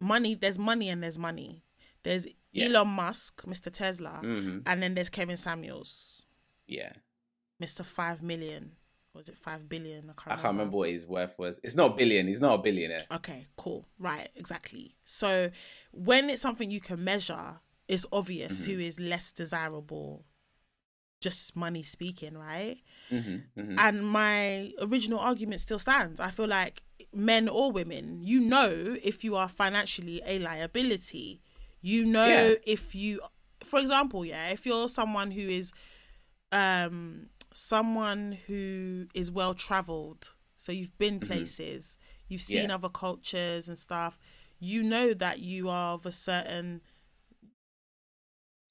[0.00, 1.64] money, there's money and there's money.
[2.02, 2.66] There's Yeah.
[2.66, 3.72] Elon Musk, Mr.
[3.72, 4.62] Tesla, Mhm.
[4.66, 6.22] and then there's Kevin Samuels,
[6.66, 6.92] Yeah.
[7.62, 7.84] Mr.
[7.84, 8.76] Five Million.
[9.12, 10.04] Was it five billion?
[10.08, 11.58] I can't, I can't remember what his worth was.
[11.64, 12.28] It's not a billion.
[12.28, 13.06] He's not a billionaire.
[13.10, 13.84] Okay, cool.
[13.98, 14.94] Right, exactly.
[15.04, 15.50] So
[15.90, 17.58] when it's something you can measure,
[17.88, 18.72] it's obvious Mm-hmm.
[18.72, 20.24] who is less desirable,
[21.20, 22.78] just money speaking, right?
[23.08, 26.20] hmm hmm And my original argument still stands.
[26.20, 26.82] I feel like
[27.12, 31.42] men or women, you know if you are financially a liability.
[31.80, 32.54] You know Yeah.
[32.66, 33.20] if you
[33.64, 35.72] for example, yeah, if you're someone who is
[36.52, 42.68] um someone who is well traveled, so you've been places, you've seen Mm-hmm.
[42.70, 42.74] Yeah.
[42.74, 44.18] other cultures and stuff,
[44.58, 46.80] you know that you are of a certain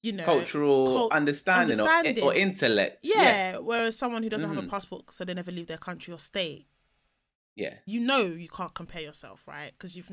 [0.02, 2.24] you know Cultural cult- understanding, Or, understanding.
[2.24, 2.98] or intellect.
[3.02, 4.70] yeah, whereas someone who doesn't have a Mhm.
[4.70, 6.66] passport, so they never leave their country or state,
[7.54, 7.78] Yeah.
[7.84, 9.72] you know you can't compare yourself, right?
[9.72, 10.10] Because you've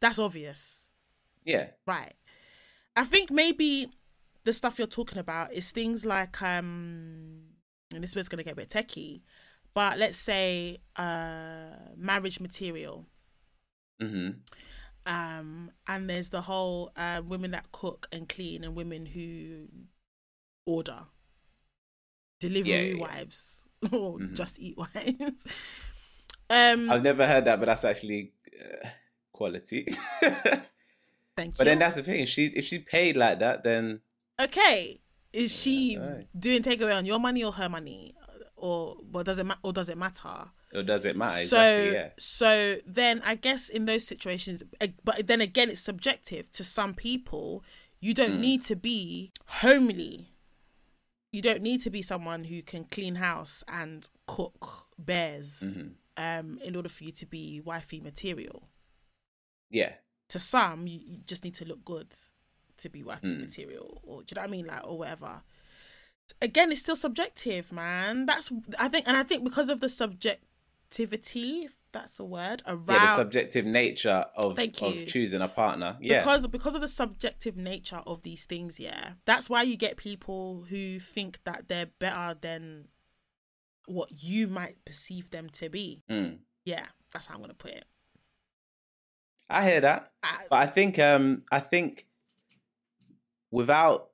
[0.00, 0.90] that's obvious,
[1.44, 1.70] Yeah.
[1.86, 2.14] right?
[2.96, 3.90] I think maybe
[4.44, 7.42] the stuff you're talking about is things like um,
[7.94, 9.20] and this was gonna get a bit techie,
[9.74, 13.06] but let's say uh, marriage material,
[14.00, 14.30] hmm
[15.04, 19.68] um, and there's the whole uh, women that cook and clean and women who
[20.64, 21.04] order
[22.40, 23.00] delivery Yeah, yeah, yeah.
[23.00, 24.34] wives or Mhm.
[24.34, 25.46] just eat wives.
[26.50, 28.88] um, I've never heard that, but that's actually uh,
[29.32, 29.86] quality.
[31.36, 31.64] but thank you.
[31.66, 32.20] then that's the thing.
[32.20, 34.00] If she if she paid like that, then
[34.40, 35.00] okay.
[35.32, 35.98] Is she
[36.38, 38.14] doing takeaway on your money or her money,
[38.56, 40.50] or what does it ma- or does it matter?
[40.74, 41.32] or does it matter?
[41.32, 41.92] so exactly.
[41.92, 42.08] Yeah.
[42.18, 44.62] so then I guess in those situations,
[45.04, 47.62] but then again, it's subjective to some people.
[48.00, 48.40] You don't Mm.
[48.40, 50.32] need to be homely.
[51.32, 55.92] You don't need to be someone who can clean house and cook bears Mhm.
[56.16, 58.68] um, in order for you to be wifey material.
[59.70, 59.94] Yeah.
[60.30, 62.14] To some, you, you just need to look good
[62.78, 63.40] to be wifey Mm.
[63.40, 65.42] material, or do you know what I mean, like or whatever.
[66.42, 68.26] Again, it's still subjective, man.
[68.26, 72.86] That's I think, and I think because of the subjectivity, if that's a word, around
[72.88, 73.06] Yeah.
[73.06, 75.96] The subjective nature of of choosing a partner.
[76.00, 76.18] Yeah.
[76.20, 80.64] because because of the subjective nature of these things yeah that's why you get people
[80.68, 82.88] who think that they're better than
[83.86, 86.38] what you might perceive them to be Mm.
[86.64, 87.84] yeah that's how i'm gonna put it
[89.48, 90.12] I hear that.
[90.22, 92.06] I, But I think um I think
[93.50, 94.10] without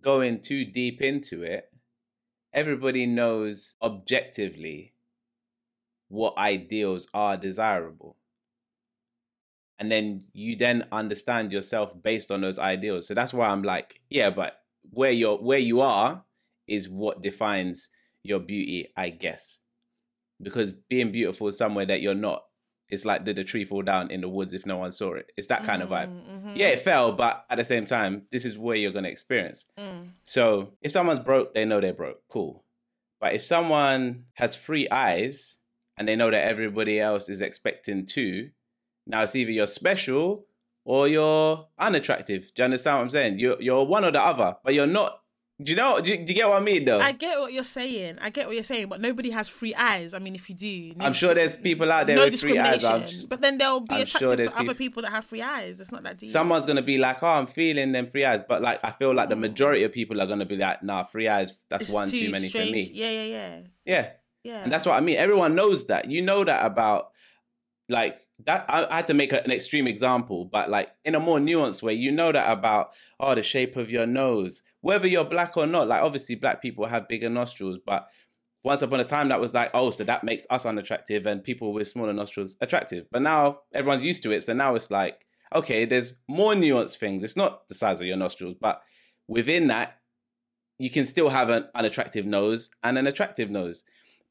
[0.00, 1.70] going too deep into it,
[2.52, 4.94] everybody knows objectively
[6.08, 8.16] what ideals are desirable.
[9.78, 13.08] And then you then understand yourself based on those ideals.
[13.08, 14.58] So that's why I'm like, yeah, but
[14.90, 16.24] where you're where you are
[16.68, 17.88] is what defines
[18.22, 19.58] your beauty, I guess.
[20.40, 22.44] Because being beautiful is somewhere that you're not.
[22.92, 25.32] It's like did the tree fall down in the woods if no one saw it?
[25.36, 26.08] It's that kind of vibe.
[26.10, 26.56] Mm, mhm.
[26.56, 29.64] Yeah, it fell, but at the same time, this is where you're gonna experience.
[29.78, 32.20] Mm, So if someone's broke, they know they're broke.
[32.28, 32.62] Cool.
[33.18, 35.58] But if someone has three eyes
[35.96, 38.50] and they know that everybody else is expecting two,
[39.06, 40.46] now it's either you're special
[40.84, 42.52] or you're unattractive.
[42.54, 43.38] Do you understand what I'm saying?
[43.38, 45.21] You're you're one or the other, but you're not
[45.64, 46.00] Do you know?
[46.00, 47.00] Do you, do you get what I mean, though?
[47.00, 48.18] I get what you're saying.
[48.20, 50.14] I get what you're saying, but nobody has free eyes.
[50.14, 52.58] I mean, if you do, no, I'm sure there's people out there no with free
[52.58, 52.80] eyes.
[52.80, 53.26] Discrimination.
[53.28, 55.80] But then they'll be I'm attracted sure to other people that have free eyes.
[55.80, 56.30] It's not that deep.
[56.30, 59.28] someone's gonna be like, "Oh, I'm feeling them free eyes," but like, I feel like
[59.28, 59.40] the Mm.
[59.40, 61.66] majority of people are gonna be like, "Nah, free eyes.
[61.68, 62.68] That's It's one too many strange.
[62.68, 64.08] for me." Yeah, yeah, yeah, Yeah,
[64.44, 64.62] yeah.
[64.64, 65.16] and that's what I mean.
[65.16, 66.10] Everyone knows that.
[66.10, 67.10] You know that about
[67.88, 68.64] like that.
[68.68, 71.94] I, I had to make an extreme example, but like in a more nuanced way,
[71.94, 75.88] you know that about oh the shape of your nose, whether you're black or not.
[75.88, 78.08] Like obviously, black people have bigger nostrils, but
[78.64, 81.72] once upon a time that was like oh so that makes us unattractive and people
[81.72, 83.06] with smaller nostrils attractive.
[83.10, 87.22] But now everyone's used to it, so now it's like okay, there's more nuanced things.
[87.22, 88.82] It's not the size of your nostrils, but
[89.28, 89.98] within that,
[90.78, 93.84] you can still have an unattractive nose and an attractive nose.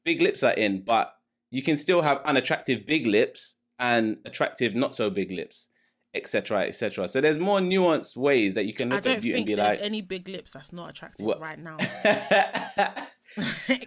[0.04, 1.14] Big lips are in, but
[1.50, 5.68] you can still have unattractive big lips and attractive not so big lips,
[6.14, 7.08] etc., etc.
[7.08, 10.00] So there's more nuanced ways that you can look at beauty and be like, any
[10.02, 11.40] big lips that's not attractive What?
[11.40, 11.78] right now.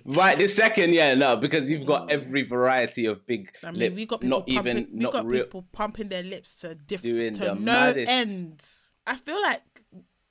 [0.06, 2.12] right this second, yeah, no, because you've got Mm.
[2.12, 5.12] every variety of big I mean, lip, we got people not pumping, even we not
[5.12, 5.44] got real.
[5.44, 8.12] people pumping their lips to different to no maddest.
[8.12, 8.66] end.
[9.08, 9.62] I feel like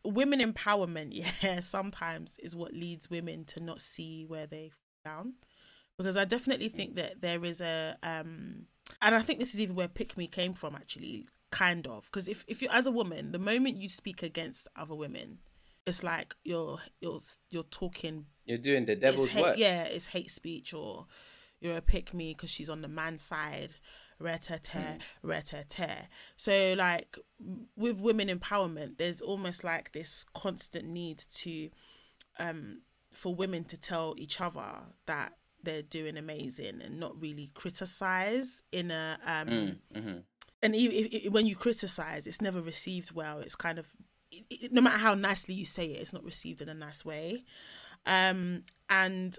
[0.04, 1.08] women empowerment,
[1.42, 4.72] yeah, sometimes is what leads women to not see where they
[5.04, 5.34] down.
[5.96, 8.66] Because I definitely think that there is a um
[9.00, 12.04] and I think this is even where pick me came from actually, kind of.
[12.06, 15.38] Because if, if you're as a woman, the moment you speak against other women,
[15.86, 19.58] it's like you're you're you're talking You're doing the devil's hate, work.
[19.58, 21.06] yeah, it's hate speech or
[21.60, 23.70] you're a pick me because she's on the man's side.
[24.20, 24.78] Ret-a-te,
[25.22, 25.92] ret-a-te.
[26.36, 27.18] So like
[27.76, 31.68] with women empowerment, there's almost like this constant need to
[32.38, 34.72] um for women to tell each other
[35.06, 40.22] that they're doing amazing and not really criticize in a um Mm, mhm.
[40.64, 40.86] And e-
[41.26, 43.38] if, when you criticize it's never received well.
[43.40, 43.86] It's kind of
[44.32, 47.44] it- no matter how nicely you say it it's not received in a nice way.
[48.06, 49.38] Um and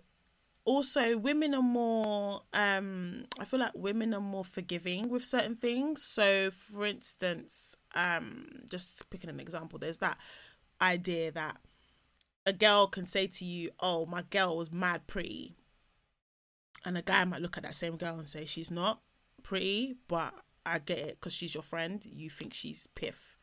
[0.63, 6.01] also women are more um i feel like women are more forgiving with certain things.
[6.03, 10.17] So for instance um just picking an example there's that
[10.81, 11.57] idea that
[12.45, 15.55] a girl can say to you oh my girl was mad pretty.
[16.85, 19.01] And a guy might look at that same girl and say she's not
[19.43, 20.33] pretty but
[20.65, 23.37] i get it because she's your friend you think she's piff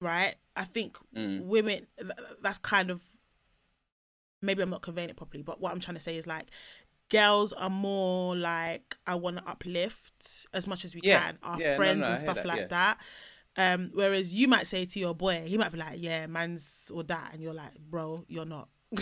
[0.00, 1.44] right i think Mm.
[1.46, 1.86] women.
[2.42, 3.00] That's kind of
[4.42, 6.46] maybe i'm not conveying it properly but what i'm trying to say is like
[7.10, 11.20] girls are more like i want to uplift as much as we Yeah.
[11.20, 12.66] can our Yeah, friends no, I and stuff that, like yeah.
[12.68, 13.00] that
[13.56, 17.02] um whereas you might say to your boy he might be like yeah man's or
[17.04, 18.68] that and you're like bro you're not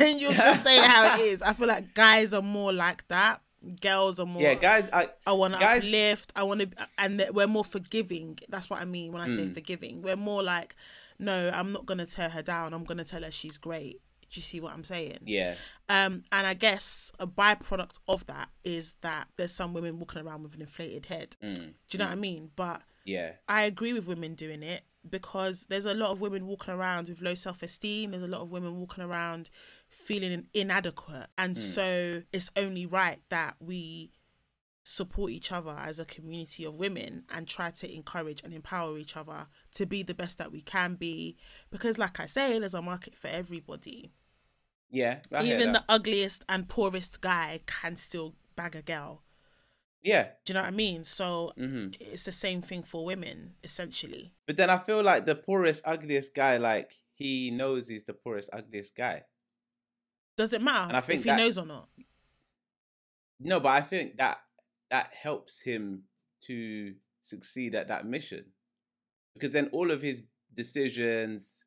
[0.00, 3.40] and you'll just say how it is i feel like guys are more like that
[3.80, 6.32] girls are more Yeah, guys, I I want to Guys- uplift.
[6.36, 8.38] I want to, and we're more forgiving.
[8.48, 9.54] That's what I mean when I say Mm.
[9.54, 10.02] forgiving.
[10.02, 10.74] We're more like,
[11.18, 12.74] no, I'm not gonna tear her down.
[12.74, 14.00] I'm gonna tell her she's great.
[14.30, 15.18] Do you see what I'm saying?
[15.26, 15.54] yeah,
[15.88, 20.42] Um, and I guess a byproduct of that is that there's some women walking around
[20.42, 21.36] with an inflated head.
[21.42, 22.50] mm, Do you know what I mean?
[22.56, 26.74] But yeah, I agree with women doing it because there's a lot of women walking
[26.74, 28.10] around with low self esteem.
[28.10, 29.50] There's a lot of women walking around
[29.88, 31.28] feeling inadequate.
[31.36, 31.60] And hmm.
[31.60, 34.12] so it's only right that we
[34.84, 39.16] support each other as a community of women and try to encourage and empower each
[39.16, 41.36] other to be the best that we can be.
[41.70, 44.12] Because, like I say, there's a market for everybody.
[44.90, 45.18] yeah.
[45.32, 49.23] I Even the ugliest and poorest guy can still bag a girl.
[50.04, 50.24] Yeah.
[50.44, 51.02] Do you know what I mean?
[51.02, 54.32] So hmm it's the same thing for women, essentially.
[54.46, 58.50] But then I feel like the poorest, ugliest guy, like he knows he's the poorest,
[58.52, 59.22] ugliest guy.
[60.36, 61.88] Does it matter And I think if he that- knows or not?
[63.40, 64.38] No, but I think that
[64.90, 66.04] that helps him
[66.42, 68.44] to succeed at that mission,
[69.34, 70.22] because then all of his
[70.54, 71.64] decisions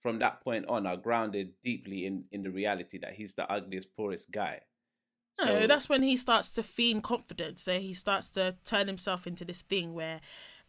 [0.00, 3.94] from that point on are grounded deeply in in the reality that he's the ugliest,
[3.96, 4.60] poorest guy.
[5.38, 7.62] No, So- that's when he starts to feign confidence.
[7.62, 10.20] So he starts to turn himself into this thing where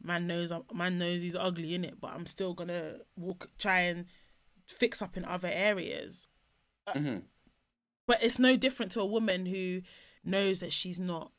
[0.01, 4.05] man knows man knows he's ugly in it, but I'm still gonna walk try and
[4.67, 6.27] fix up in other areas.
[6.87, 7.23] Mhm.
[8.07, 9.81] But it's no different to a woman who
[10.23, 11.31] knows that she's not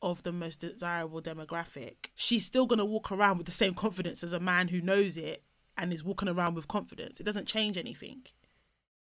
[0.00, 2.10] of the most desirable demographic.
[2.14, 5.44] She's still gonna walk around with the same confidence as a man who knows it
[5.76, 7.20] and is walking around with confidence.
[7.20, 8.26] It doesn't change anything.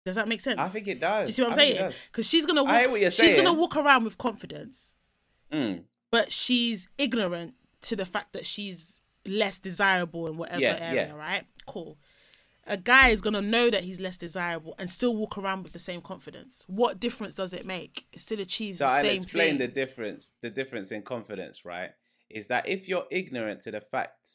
[0.09, 0.59] Does that make sense?
[0.59, 1.27] I think it does.
[1.27, 1.93] Do you see what I'm I saying?
[2.11, 4.97] Because she's gonna walk, I hear what you're she's gonna walk around with confidence,
[5.53, 5.85] Mm.
[6.11, 11.15] but she's ignorant to the fact that she's less desirable in whatever Yeah, area, yeah.
[11.15, 11.45] right?
[11.67, 11.99] Cool.
[12.67, 15.79] A guy is gonna know that he's less desirable and still walk around with the
[15.79, 16.65] same confidence.
[16.67, 18.07] What difference does it make?
[18.13, 19.59] It still achieves So the I'll same explain thing.
[19.59, 20.35] the difference.
[20.41, 21.91] The difference in confidence, right,
[22.31, 24.31] is that if you're ignorant to the fact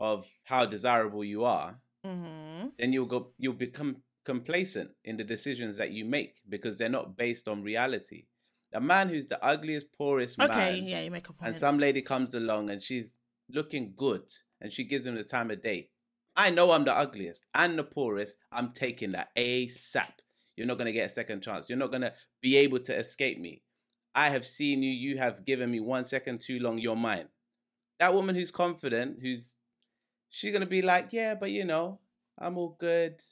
[0.00, 3.32] of how desirable you are, hmm then you'll go.
[3.38, 8.26] You'll become complacent in the decisions that you make because they're not based on reality.
[8.74, 11.48] A man who's the ugliest, poorest Okay, man, yeah, you make a point.
[11.48, 13.10] and some lady comes along and she's
[13.48, 15.88] looking good and she gives him the time of day.
[16.36, 18.36] I know I'm the ugliest and the poorest.
[18.52, 20.12] I'm taking that ASAP.
[20.56, 21.70] You're not going to get a second chance.
[21.70, 22.12] You're not going to
[22.42, 23.62] be able to escape me.
[24.14, 24.90] I have seen you.
[24.90, 26.76] You have given me one second too long.
[26.76, 27.28] You're mine.
[27.98, 29.54] That woman who's confident, who's
[30.28, 32.00] she's going to be like, yeah, but you know,
[32.38, 33.22] I'm all good.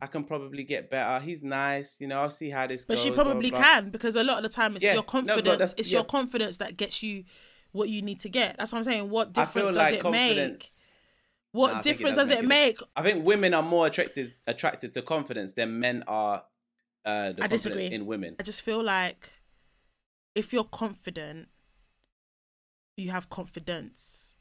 [0.00, 1.24] I can probably get better.
[1.24, 2.00] He's nice.
[2.00, 2.86] You know, I'll see how this goes.
[2.86, 3.02] but goes.
[3.02, 5.02] she blah, blah, probably blah." can because a lot of the time it's Yeah, your
[5.02, 5.46] confidence.
[5.48, 5.98] that's- it's yeah.
[5.98, 7.24] your confidence that gets you
[7.72, 8.56] what you need to get.
[8.58, 9.10] That's what I'm saying.
[9.10, 10.66] What difference does like it make?
[11.52, 12.78] What Nah, think it difference does it make?
[12.94, 16.44] I think women are more attracted attracted to confidence than men are.
[17.04, 17.86] Uh, the I confidence disagree.
[17.86, 18.36] in women.
[18.38, 19.30] I just feel like
[20.34, 21.48] if you're confident,
[22.96, 24.36] you have confidence,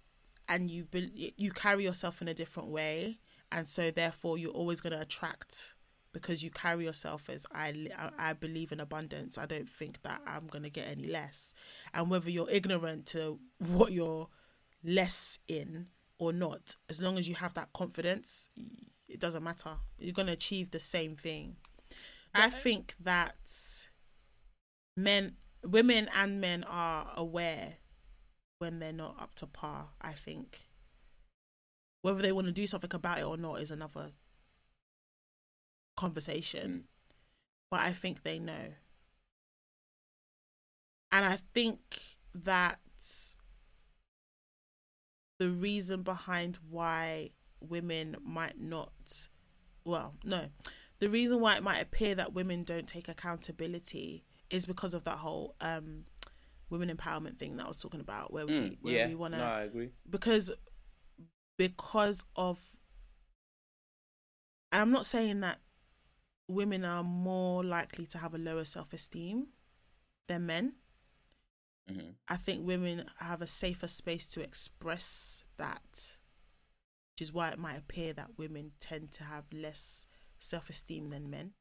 [0.49, 3.19] and you be, you carry yourself in a different way,
[3.51, 5.73] and so therefore you're always going to attract
[6.13, 9.37] because you carry yourself as I, I I believe in abundance.
[9.37, 11.53] I don't think that I'm going to get any less,
[11.93, 14.27] and whether you're ignorant to what you're
[14.83, 15.87] less in
[16.19, 18.49] or not, as long as you have that confidence,
[19.07, 19.77] it doesn't matter.
[19.99, 21.57] You're going to achieve the same thing.
[22.33, 23.35] I think that
[24.95, 27.75] men, women, and men are aware
[28.59, 29.89] when they're not up to par.
[30.01, 30.66] I think
[32.01, 34.09] whether they want to do something about it or not is another
[35.95, 36.71] conversation.
[36.71, 36.83] Mm.
[37.69, 38.73] But I think they know,
[41.11, 41.79] and I think
[42.33, 42.79] that
[45.39, 49.27] the reason behind why women might not
[49.83, 50.45] well no
[50.99, 55.17] the reason why it might appear that women don't take accountability is because of that
[55.17, 56.05] whole um
[56.69, 59.33] women empowerment thing that I was talking about where we Mm, where yeah, we want
[59.33, 59.89] to no, I agree.
[60.09, 60.51] because
[61.57, 62.59] because of
[64.71, 65.59] and I'm not saying that
[66.47, 69.47] women are more likely to have a lower self-esteem
[70.27, 70.73] than men
[71.87, 76.17] hmm I think women have a safer space to express that,
[77.13, 80.07] which is why it might appear that women tend to have less
[80.39, 81.53] self esteem than men.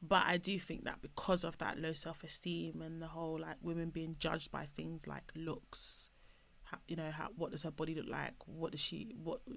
[0.00, 3.56] But I do think that because of that low self esteem and the whole like
[3.60, 6.10] women being judged by things like looks,
[6.86, 8.34] you know, how what does her body look like?
[8.46, 9.40] What does she what?
[9.46, 9.54] Do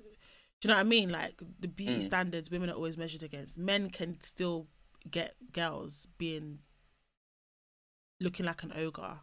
[0.63, 1.09] you know what I mean?
[1.09, 2.03] Like the beauty Mm.
[2.03, 3.57] standards women are always measured against.
[3.57, 4.67] Men can still
[5.09, 6.59] get girls being
[8.19, 9.19] looking like an ogre.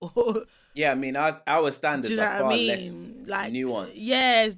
[0.00, 0.42] Or
[0.74, 2.66] Yeah, I mean, our, our standards you know are far I mean?
[2.68, 3.92] less like nuanced.
[3.94, 4.48] Yeah,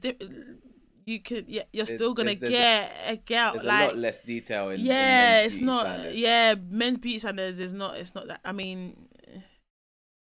[1.05, 1.49] you could.
[1.51, 3.53] Yeah, you're There's- still gonna there's- there's get a girl.
[3.53, 4.81] There's like a lot less detail in.
[4.81, 5.87] in yeah, men's it's not.
[5.87, 6.17] standards.
[6.17, 7.99] Yeah, men's beauty standards is not.
[7.99, 8.41] It's not that.
[8.43, 9.07] I mean,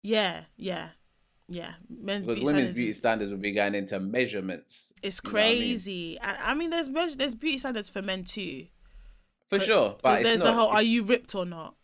[0.04, 0.90] yeah, yeah,
[1.52, 1.74] yeah.
[1.90, 2.76] Men's Because beauty women's standards.
[2.76, 4.94] beauty standards would be going into measurements.
[5.04, 5.58] it's what I mean?
[5.58, 6.20] crazy.
[6.20, 8.68] and I mean, there's there's beauty standards for men too.
[9.50, 11.76] For But- sure, but there's not, the whole: Are you ripped or not?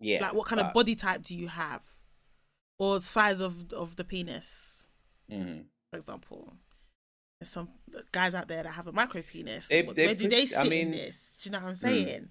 [0.00, 0.20] Yeah.
[0.20, 1.82] like, what kind of body type do you have,
[2.78, 4.86] or size of of the penis?
[5.30, 5.66] Mhm.
[5.90, 6.54] for example.
[7.38, 7.68] There's some
[8.12, 9.68] guys out there that have a micro penis.
[9.68, 11.38] They- they Where do they I sit in mean- this?
[11.42, 12.28] Do you know what I'm saying?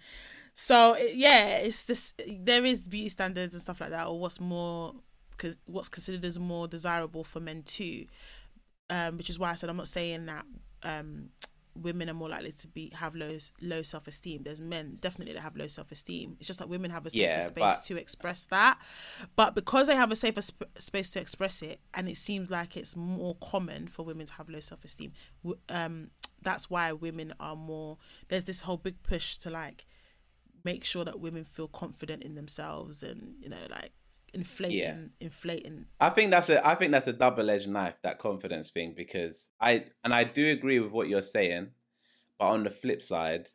[0.53, 2.13] So yeah, it's this.
[2.27, 4.95] There is beauty standards and stuff like that, or what's more,
[5.41, 8.05] cause what's considered as more desirable for men too.
[8.89, 10.45] Um, which is why I said I'm not saying that
[10.83, 11.29] um,
[11.75, 14.43] women are more likely to be have low low self esteem.
[14.43, 16.35] There's men definitely that have low self esteem.
[16.39, 18.79] It's just that women have a safer Yeah, space but- to express that.
[19.37, 22.75] But because they have a safer sp- space to express it, and it seems like
[22.75, 25.13] it's more common for women to have low self esteem,
[25.69, 26.11] um,
[26.41, 27.97] that's why women are more.
[28.27, 29.85] There's this whole big push to like
[30.65, 33.93] make sure that women feel confident in themselves, and you know, like
[34.33, 35.85] inflating, inflating.
[35.99, 39.49] I think that's a I think that's a double edged knife that confidence thing because
[39.59, 41.69] I and I do agree with what you're saying,
[42.39, 43.49] but on the flip side,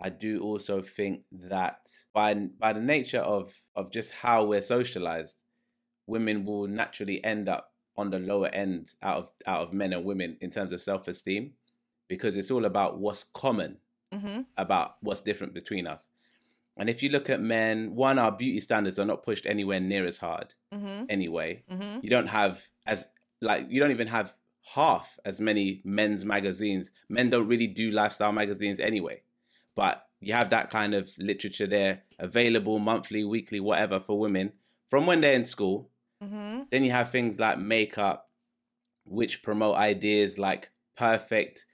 [0.00, 1.80] I do also think that
[2.12, 5.42] by by the nature of of just how we're socialized,
[6.06, 10.04] women will naturally end up on the lower end out of out of men and
[10.04, 11.52] women in terms of self esteem,
[12.08, 13.78] because it's all about what's common
[14.10, 14.40] Mm-hmm.
[14.56, 16.08] about what's different between us.
[16.78, 20.06] And if you look at men, one, our beauty standards are not pushed anywhere near
[20.06, 21.04] as hard Mm-hmm.
[21.08, 21.62] anyway.
[21.72, 22.00] Mm-hmm.
[22.02, 23.06] You don't have as
[23.40, 24.32] like you don't even have
[24.74, 26.90] half as many men's magazines.
[27.08, 29.22] Men don't really do lifestyle magazines anyway.
[29.74, 34.52] But you have that kind of literature there available monthly, weekly, whatever for women
[34.90, 35.90] from when they're in school.
[36.22, 36.62] Mm-hmm.
[36.70, 38.28] Then you have things like makeup,
[39.04, 41.64] which promote ideas like perfect,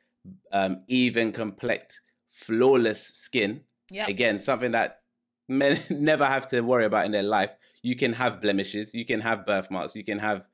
[0.53, 2.01] um, even complex,
[2.31, 3.63] flawless skin
[3.95, 4.07] Yeah.
[4.09, 5.01] again something that
[5.49, 7.51] men never have to worry about in their life
[7.83, 10.45] you can have blemishes you can have birthmarks you can have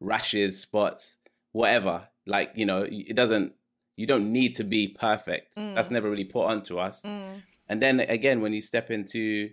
[0.00, 1.18] rashes spots
[1.52, 3.54] whatever like you know it doesn't
[3.96, 5.54] you don't need to be perfect.
[5.54, 7.02] That's never really put onto us.
[7.02, 7.42] Mm.
[7.68, 9.50] And then again, when you step into,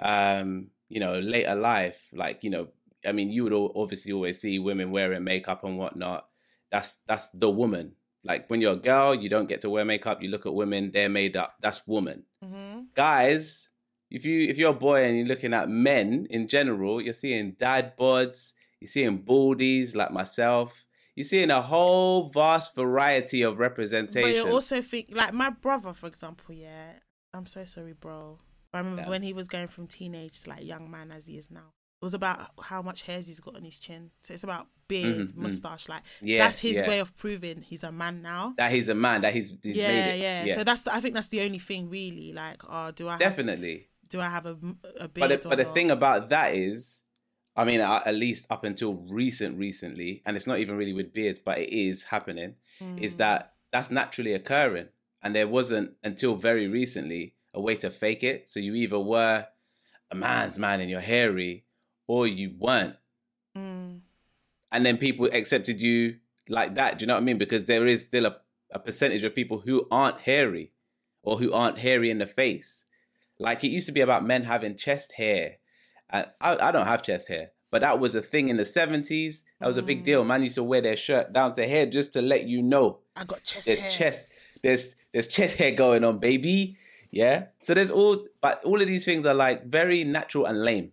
[0.00, 2.68] um, you know, later life, like you know,
[3.04, 6.28] I mean, you would obviously always see women wearing makeup and whatnot.
[6.70, 7.96] That's that's the woman.
[8.24, 10.22] Like when you're a girl, you don't get to wear makeup.
[10.22, 11.56] You look at women; they're made up.
[11.60, 12.24] That's woman.
[12.44, 12.86] Mhm.
[12.94, 13.70] Guys,
[14.10, 17.52] if you if you're a boy and you're looking at men in general, you're seeing
[17.58, 18.52] dad bods.
[18.80, 20.86] You're seeing baldies like myself.
[21.14, 24.22] You're seeing a whole vast variety of representation.
[24.30, 26.94] But you also think, like my brother, for example, yeah.
[27.34, 28.38] I'm so sorry, bro.
[28.74, 29.08] I remember Yeah.
[29.08, 31.72] when he was going from teenage to like young man as he is now.
[32.02, 34.10] It was about how much hairs he's got on his chin.
[34.22, 35.36] So it's about beard, Mhm, mm.
[35.36, 35.88] mustache.
[35.88, 36.88] Like Yeah, that's his yeah.
[36.88, 38.54] way of proving he's a man now.
[38.58, 39.20] that he's a man.
[39.20, 40.46] That he's, he's yeah, made it.
[40.48, 42.32] yeah, So that's the, I think that's the only thing really.
[42.32, 43.88] Like, oh, do I have, definitely.
[44.10, 44.56] do I have a,
[44.98, 45.28] a beard?
[45.28, 47.02] But the, but the thing about that is,
[47.54, 51.12] I mean, at at least up until recent, recently, and it's not even really with
[51.12, 52.56] beards, but it is happening.
[52.98, 53.18] Is Mm.
[53.18, 54.88] that that's naturally occurring,
[55.22, 58.48] and there wasn't until very recently a way to fake it.
[58.50, 59.46] So you either were
[60.10, 61.64] a man's man and you're hairy,
[62.06, 62.96] or you weren't,
[63.56, 64.00] Mm.
[64.70, 66.16] and then people accepted you
[66.48, 66.98] like that.
[66.98, 67.38] Do you know what I mean?
[67.38, 68.36] Because there is still a,
[68.70, 70.72] a percentage of people who aren't hairy,
[71.22, 72.86] or who aren't hairy in the face.
[73.38, 75.56] Like it used to be about men having chest hair.
[76.10, 79.42] And I, I don't have chest hair, but that was a thing in the 70s.
[79.60, 80.04] That was a big Mm.
[80.04, 80.24] deal.
[80.24, 83.24] Man used to wear their shirt down to hair just to let you know I
[83.24, 83.90] got chest there's hair.
[83.90, 84.28] chest,
[84.62, 86.76] there's there's chest hair going on, baby.
[87.10, 87.46] Yeah.
[87.60, 90.92] So there's all but all of these things are like very natural and lame.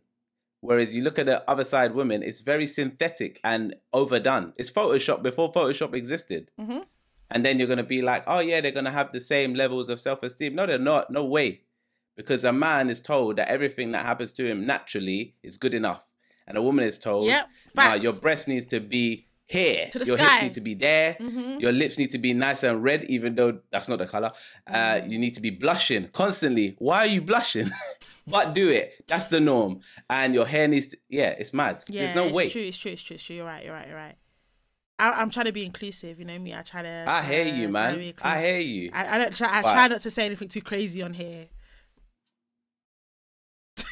[0.62, 4.54] Whereas you look at the other side women, it's very synthetic and overdone.
[4.58, 6.52] It's Photoshop before Photoshop existed.
[6.60, 6.84] Mhm.
[7.32, 10.00] And then you're gonna be like, oh yeah, they're gonna have the same levels of
[10.00, 10.56] self-esteem.
[10.56, 11.12] No, they're not.
[11.12, 11.62] No way.
[12.18, 16.04] Because a man is told that everything that happens to him naturally is good enough.
[16.46, 19.88] And a woman is told, Yep, nah, your breast needs to be here.
[19.92, 20.32] To your sky.
[20.32, 21.16] hips need to be there.
[21.20, 21.62] Mhm.
[21.62, 24.32] Your lips need to be nice and red, even though that's not the color.
[24.68, 25.10] Uh, Mm.
[25.12, 26.76] you need to be blushing constantly.
[26.80, 27.72] Why are you blushing?
[28.30, 29.04] but do it.
[29.08, 29.82] That's the norm.
[30.10, 31.84] And your hair needs to, yeah, it's mad.
[31.88, 32.50] Yeah, There's no it's way.
[32.50, 32.62] true.
[32.62, 32.92] It's true.
[32.92, 33.16] It's true.
[33.16, 33.36] It's true.
[33.38, 33.64] You're right.
[33.66, 33.88] You're right.
[33.88, 34.16] You're right.
[35.00, 36.20] I, I'm trying to be inclusive.
[36.20, 36.54] You know me.
[36.54, 37.06] I try to.
[37.08, 38.14] I hear uh, try- you, man.
[38.22, 38.90] I hear you.
[38.94, 39.48] I, I don't try.
[39.50, 41.48] I But- try not to say anything too crazy on here.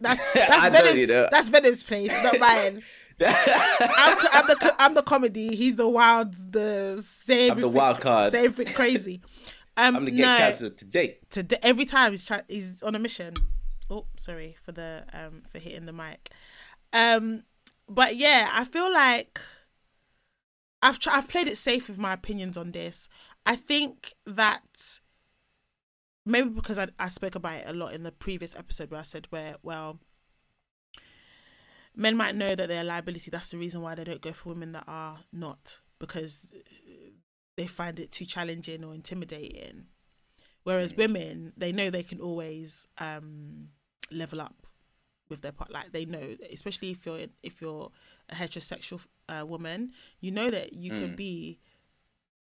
[0.00, 1.28] that's that's Venice, you know.
[1.30, 2.82] that's Venice's place, not mine.
[3.22, 5.54] I'm, I'm the I'm the comedy.
[5.54, 8.34] He's the wild, the say I'm the wild card.
[8.34, 9.20] everything crazy.
[9.80, 11.18] Um, I'm gonna get no, cancelled today.
[11.30, 13.34] today every time he's try- he's on a mission.
[13.88, 16.30] Oh, sorry for the um for hitting the mic.
[16.92, 17.44] Um,
[17.88, 19.40] but yeah, I feel like
[20.82, 23.08] I've tr- I've played it safe with my opinions on this.
[23.46, 25.00] I think that
[26.24, 29.04] maybe because I I spoke about it a lot in the previous episode where I
[29.04, 29.98] said where well
[31.96, 33.30] men might know that they're a liability.
[33.30, 36.54] That's the reason why they don't go for women that are not because
[37.60, 39.84] they find it too challenging or intimidating.
[40.62, 43.68] Whereas women, they know they can always um,
[44.10, 44.66] level up
[45.28, 45.70] with their part.
[45.70, 47.90] Like they know, especially if you're if you're
[48.30, 51.16] a heterosexual uh, woman, you know that you can Mm.
[51.16, 51.58] be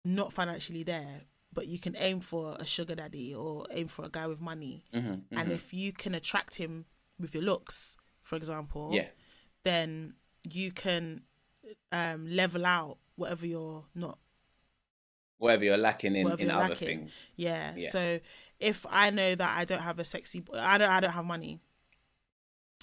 [0.05, 4.11] not financially there, but you can aim for a sugar daddy or aim for a
[4.11, 4.85] guy with money.
[4.93, 5.55] Mhm, And mhm.
[5.55, 6.85] if you can attract him
[7.19, 9.09] with your looks, for example, yeah,
[9.65, 10.15] then
[10.45, 11.23] you can
[11.91, 14.19] um, level out whatever you're not
[15.39, 16.89] whatever you're lacking in, Whatever in other lacking.
[16.89, 17.35] things.
[17.37, 17.75] Yeah.
[17.77, 17.91] Yeah.
[17.91, 18.21] So
[18.61, 21.61] if I know that I don't have a sexy, I don't, I don't have money.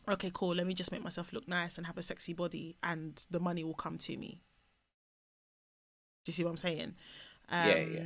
[0.08, 0.56] Okay, cool.
[0.56, 3.64] Let me just make myself look nice and have a sexy body, and the money
[3.64, 4.42] will come to me.
[6.26, 6.96] Do you see what I'm saying?
[7.50, 8.04] Um, Yeah, yeah.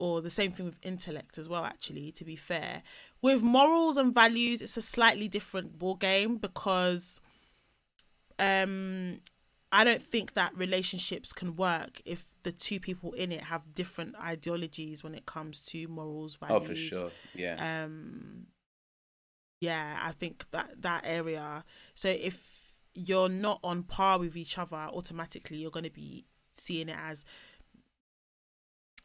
[0.00, 1.64] Or the same thing with intellect as well.
[1.64, 2.82] Actually, to be fair,
[3.20, 7.20] with morals and values, it's a slightly different ball game because,
[8.38, 9.18] um,
[9.70, 14.16] I don't think that relationships can work if the two people in it have different
[14.16, 16.62] ideologies when it comes to morals, values.
[16.62, 17.10] Oh, for sure.
[17.34, 17.84] Yeah.
[17.84, 18.46] Um,
[19.60, 21.64] yeah, I think that that area.
[21.94, 26.88] So if you're not on par with each other, automatically you're going to be seeing
[26.88, 27.24] it as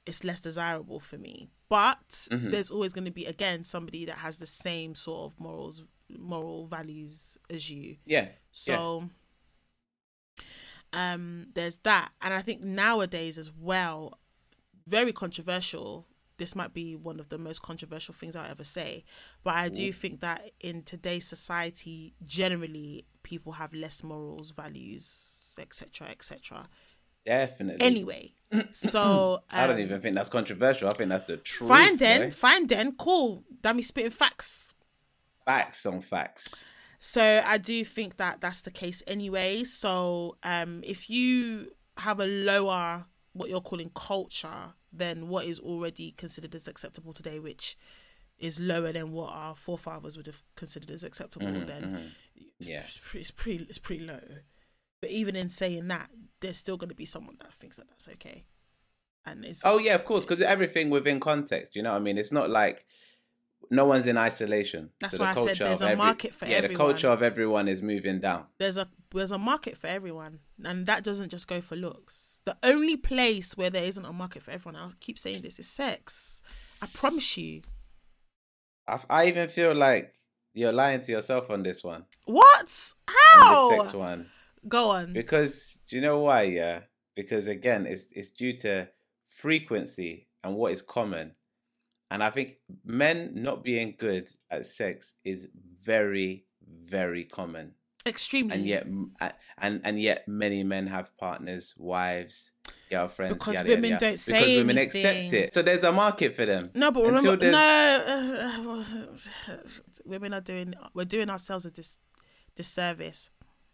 [0.06, 1.50] it's less desirable for me.
[1.70, 2.52] But Mhm.
[2.52, 6.68] there's always going to be again somebody that has the same sort of morals, moral
[6.68, 7.98] values as you.
[8.06, 8.30] yeah.
[8.52, 9.10] So
[10.94, 12.12] um there's that.
[12.22, 14.20] And I think nowadays as well,
[14.88, 16.08] very controversial.
[16.38, 19.04] This might be one of the most controversial things I'll ever say.
[19.44, 26.08] But I do think that in today's society, generally people have less morals, values, etc.
[26.10, 26.66] etc.
[27.26, 27.86] Definitely.
[27.86, 28.32] Anyway.
[28.72, 30.88] So I don't um, even think that's controversial.
[30.88, 31.70] I think that's the truth.
[31.70, 32.30] fine then, boy.
[32.30, 33.44] fine then, cool.
[33.64, 34.76] That me spitting facts.
[35.44, 36.66] Facts on facts.
[37.06, 39.66] So I do think that that's the case anyway.
[39.66, 46.12] So um, if you have a lower what you're calling culture, than what is already
[46.12, 47.76] considered as acceptable today, which
[48.38, 52.12] is lower than what our forefathers would have considered as acceptable, Mhm, then mhm.
[52.60, 52.84] Yeah.
[52.84, 54.22] it's pretty, it's pretty it's pretty low.
[55.02, 58.08] But even in saying that, there's still going to be someone that thinks that that's
[58.08, 58.46] okay,
[59.26, 61.76] and it's Oh yeah, of course, because everything within context.
[61.76, 62.18] You know what I mean?
[62.18, 62.86] It's not like
[63.72, 64.92] no one's in isolation.
[65.00, 66.72] That's So why I said there's a every- market for yeah, everyone.
[66.72, 68.46] Yeah, the culture of everyone is moving down.
[68.58, 72.42] there's a there's a market for everyone, and that doesn't just go for looks.
[72.46, 75.68] The only place where there isn't a market for everyone, I keep saying this, is
[75.68, 76.80] sex.
[76.84, 77.62] I promise you.
[78.88, 80.14] I, I even feel like
[80.54, 82.94] you're lying to yourself on this one, What?
[83.08, 83.70] on How?
[83.70, 84.26] this sex one,
[84.68, 85.14] Go on.
[85.14, 86.44] because do you know why?
[86.44, 86.82] Yeah,
[87.16, 88.90] because again, it's it's due to
[89.28, 91.36] frequency and what is common,
[92.14, 95.48] and I think men not being good at sex is
[95.84, 97.74] very very common.
[98.06, 98.54] Extremely.
[98.56, 98.86] and yet
[99.58, 102.52] and and yet many men have partners wives
[102.90, 104.06] girlfriends Because yada, yada, women yada.
[104.06, 107.38] don't say because women accept it so there's a market for them No, but Until
[107.38, 108.84] remember, no,
[110.06, 110.74] women are doing.
[110.94, 111.98] We're doing ourselves a dis
[112.56, 113.30] disservice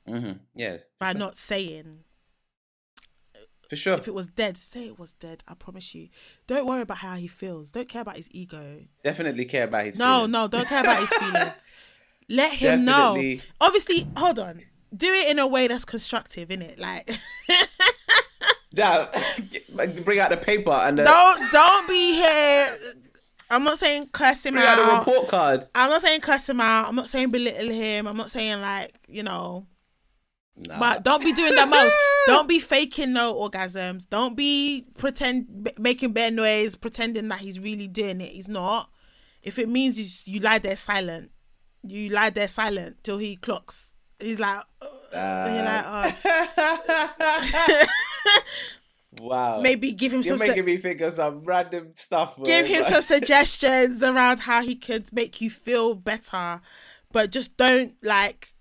[0.07, 2.03] hmm yeah by not saying.
[3.69, 5.43] For sure If it was dead, say it was dead.
[5.47, 6.09] I promise you.
[6.47, 7.71] Don't worry about how he feels.
[7.71, 8.81] Don't care about his ego.
[9.03, 10.31] definitely care about his No, feelings.
[10.33, 11.69] no, don't care about his feelings.
[12.29, 13.15] Let him know.
[13.61, 14.61] Obviously, hold on.
[14.95, 16.79] Do it in a way that's constructive, innit?
[16.79, 17.09] Like,
[18.73, 19.13] That-
[20.05, 22.67] bring out the paper and the, don't don't be here.
[23.49, 25.07] I'm not saying curse him bring out out.
[25.07, 26.87] report card I'm not saying cuss him out.
[26.87, 28.07] I'm not saying belittle him.
[28.07, 29.65] I'm not saying like you know.
[30.67, 30.77] Nah.
[30.79, 31.95] But don't be doing the most.
[32.27, 34.07] Don't be faking no orgasms.
[34.09, 38.31] Don't be pretend b- making bare noise, pretending that he's really doing it.
[38.33, 38.89] He's not.
[39.41, 41.31] If it means you s- you lie there silent,
[41.87, 43.95] you lie there silent till he clocks.
[44.19, 44.61] He's like,
[45.13, 46.15] uh, you're like,
[46.57, 47.85] oh.
[49.21, 50.45] wow maybe give him you're some.
[50.45, 52.45] su- making me think of some random stuff bro.
[52.45, 56.61] give him some suggestions around how he could make you feel better
[57.11, 58.53] but just don't like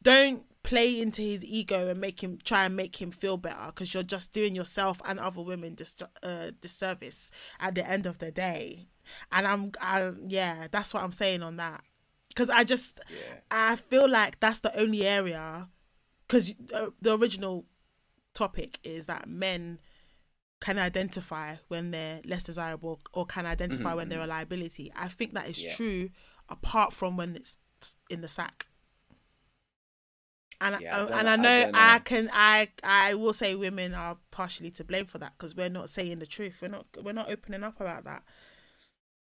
[0.00, 3.92] don't play into his ego and make him try and make him feel better because
[3.92, 8.30] you're just doing yourself and other women dis- uh, disservice at the end of the
[8.30, 8.86] day
[9.32, 11.82] and i'm I, yeah that's what i'm saying on that
[12.28, 13.34] because i just Yeah.
[13.50, 15.68] i feel like that's the only area
[16.28, 17.66] because uh, the original
[18.32, 19.80] topic is that men
[20.60, 24.92] can identify when they're less desirable or can identify when they're a liability.
[24.94, 25.74] I think that is Mm-hmm, Yeah.
[25.74, 26.10] true
[26.48, 27.58] apart from when it's
[28.08, 28.66] in the sack.
[30.62, 33.54] And Yeah, I uh, I, and I I know I, can I I will say
[33.54, 36.60] women are partially to blame for that because we're not saying the truth.
[36.62, 38.22] We're not we're not opening up about that.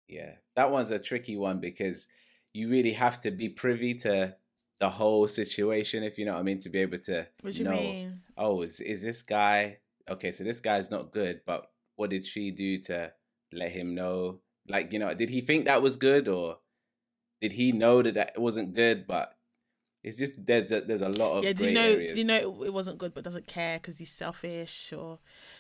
[0.09, 2.09] Yeah, that one's a tricky one because
[2.55, 4.35] you really have to be privy to
[4.81, 7.59] the whole situation, if you know what I mean, to be able to What do
[7.59, 7.73] you know.
[7.73, 8.21] mean?
[8.37, 10.33] Oh, is is this guy okay?
[10.33, 13.13] So this guy's not good, but what did she do to
[13.53, 14.41] let him know?
[14.69, 16.59] Like, you know, did he think that was good, or
[17.41, 19.07] did he know that that wasn't good?
[19.07, 19.35] But
[20.09, 21.83] it's just there's a, there's a lot of Yeah, gray you know?
[21.83, 22.11] areas.
[22.13, 24.93] Did you know it wasn't good, but doesn't care because he's selfish?
[24.93, 25.19] Or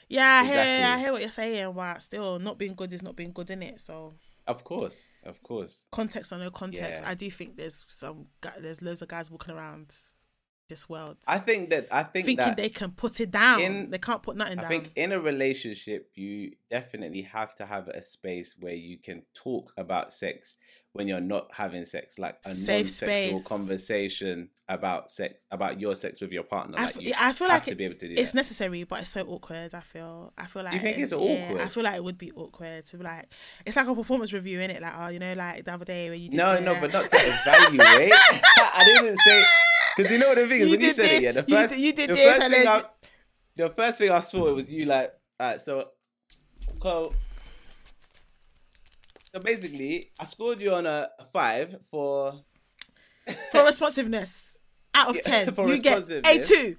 [0.08, 3.16] yeah, I hear, I hear what you're saying, but still, not being good is not
[3.16, 3.80] being good in it.
[3.80, 4.14] So
[4.46, 5.86] Of course, of course.
[5.92, 7.10] context or no context, Yeah.
[7.10, 8.26] I do think there's some
[8.58, 9.94] there's loads of guys walking around
[10.68, 11.16] this world.
[11.26, 13.60] I think that I think thinking they can put it down.
[13.62, 14.64] in- they can't put nothing I down.
[14.66, 19.22] I think in a relationship, you definitely have to have a space where you can
[19.34, 20.56] talk about sex
[20.98, 23.48] when you're not having sex, like a Safe non-sexual space.
[23.48, 26.76] conversation about sex, about your sex with your partner.
[26.78, 28.36] I Like f- you I feel like it- be able to do it's that.
[28.36, 29.72] necessary, but it's so awkward.
[29.74, 30.32] I feel.
[30.36, 30.74] I feel like.
[30.74, 31.60] you think it's yeah, awkward?
[31.62, 33.32] I feel like it would be awkward to be like.
[33.64, 34.82] It's like a performance review, in it?
[34.82, 36.92] Like, oh, you know, like the other day when you did no, the- no, but
[36.92, 38.12] not to evaluate.
[38.58, 39.44] I didn't say
[39.96, 41.22] because you know what the thing is You when you said this, it.
[41.22, 42.82] Yeah, the you first did- you did the this, first and thing then- I,
[43.56, 45.12] the first thing I saw it was you like.
[45.40, 45.88] Alright, so,
[46.82, 47.12] so,
[49.32, 52.42] so basically, I scored you on a five for
[53.52, 54.58] for responsiveness
[54.94, 56.76] out of Yeah, ten, for you get a two.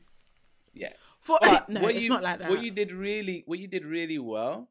[0.74, 0.94] yeah.
[1.20, 2.50] For But uh, no, what it's you- not like that.
[2.50, 4.70] What you did really, what you did really well,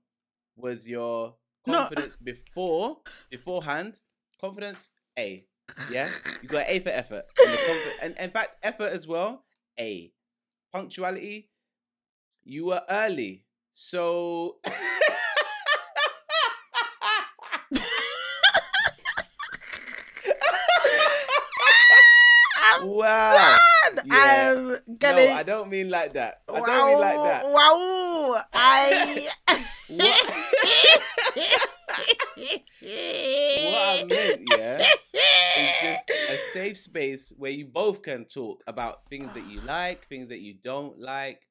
[0.56, 1.34] was your
[1.66, 1.80] No.
[1.80, 2.98] confidence before,
[3.30, 4.00] beforehand.
[4.40, 5.44] Confidence A,
[5.90, 6.08] yeah.
[6.42, 9.44] You got A for effort, and, the confi- and in fact, effort as well.
[9.78, 10.12] A,
[10.72, 11.50] punctuality.
[12.44, 14.56] You were early, so.
[22.72, 23.58] I'm wow.
[23.94, 24.06] done.
[24.06, 24.54] Yeah.
[24.54, 25.24] I'm gonna.
[25.26, 26.42] No, I don't mean like that.
[26.48, 27.44] I don't mean like that.
[27.44, 28.42] Wow!
[28.52, 29.28] I.
[29.88, 30.32] What?
[31.78, 32.08] what
[32.82, 34.86] I meant, yeah,
[35.58, 40.06] is just a safe space where you both can talk about things that you like,
[40.08, 41.42] things that you don't like,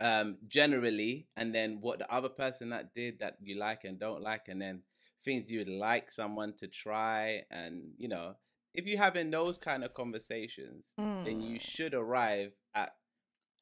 [0.00, 4.22] um, generally, and then what the other person that did that you like and don't
[4.22, 4.82] like, and then
[5.24, 8.34] things you'd like someone to try, and you know,
[8.76, 11.24] if you're having those kind of conversations, mm.
[11.24, 11.60] then you mm.
[11.60, 12.92] should arrive at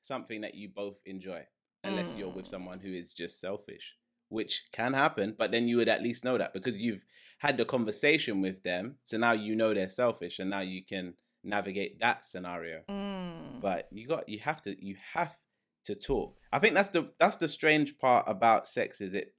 [0.02, 1.42] something that you both enjoy,
[1.84, 2.18] unless mm.
[2.18, 2.50] you're with mm.
[2.50, 3.94] someone who is just selfish,
[4.28, 5.34] which can happen.
[5.38, 7.04] But then you would at least know that because you've
[7.38, 11.14] had the conversation with them, so now you know they're selfish, and now you can
[11.44, 12.82] navigate that scenario.
[12.90, 13.60] Mm.
[13.60, 15.36] But you got you have to you have
[15.84, 16.36] to talk.
[16.52, 19.34] I think that's the that's the strange part about sex is it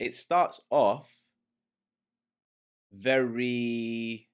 [0.00, 1.10] it starts off
[2.92, 4.25] very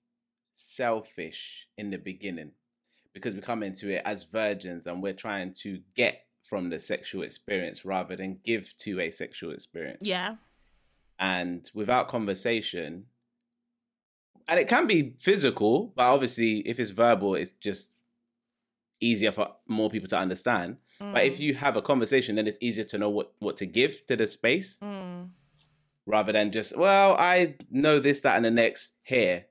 [0.62, 2.52] selfish in the beginning
[3.12, 7.22] because we come into it as virgins and we're trying to get from the sexual
[7.22, 10.00] experience rather than give to a sexual experience.
[10.02, 10.36] Yeah.
[11.18, 13.06] And without conversation,
[14.48, 17.88] and it can be physical, but obviously if it's verbal, it's just
[19.00, 20.76] easier for more people to understand.
[21.00, 21.12] Mm.
[21.12, 21.40] But if mm.
[21.40, 24.28] you have a conversation, then it's easier to know what what to give to the
[24.28, 25.28] space, mm.
[26.06, 29.46] rather than just well, I know this, that, and the next here.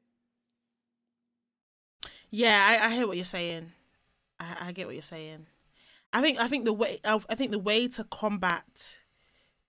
[2.32, 3.72] Yeah, I, I hear what you're saying.
[4.40, 5.48] I, I get what you're saying.
[6.14, 8.98] I think I think the way I think the way to combat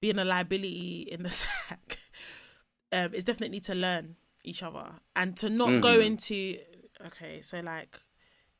[0.01, 1.99] being a liability in the sack
[2.93, 5.81] um, is definitely to learn each other and to not mm-hmm.
[5.81, 6.59] go into
[7.07, 7.99] okay, so like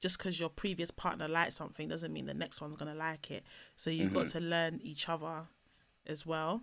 [0.01, 3.45] just because your previous partner liked something doesn't mean the next one's gonna like it.
[3.77, 4.19] So you've mm-hmm.
[4.19, 5.47] got to learn each other
[6.07, 6.63] as well.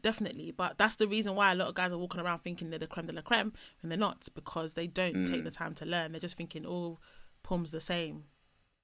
[0.00, 2.78] Definitely, but that's the reason why a lot of guys are walking around thinking they're
[2.78, 5.28] the creme de la creme and they're not because they don't mm.
[5.28, 6.12] take the time to learn.
[6.12, 6.98] They're just thinking, "Oh,
[7.42, 8.24] Pum's the same,"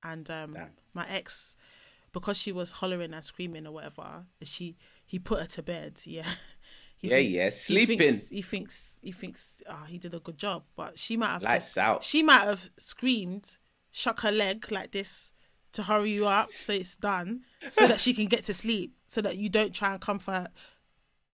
[0.03, 0.57] and um,
[0.93, 1.55] my ex,
[2.13, 6.01] because she was hollering and screaming or whatever, she he put her to bed.
[6.05, 6.25] Yeah,
[6.97, 7.99] he yeah, think, yeah, sleeping.
[8.01, 11.29] He thinks he thinks he, thinks, oh, he did a good job, but she might
[11.29, 12.03] have Lights just, out.
[12.03, 13.59] She might have screamed,
[13.93, 15.33] shook her leg like this
[15.75, 19.21] to hurry you up so it's done, so that she can get to sleep, so
[19.21, 20.49] that you don't try and comfort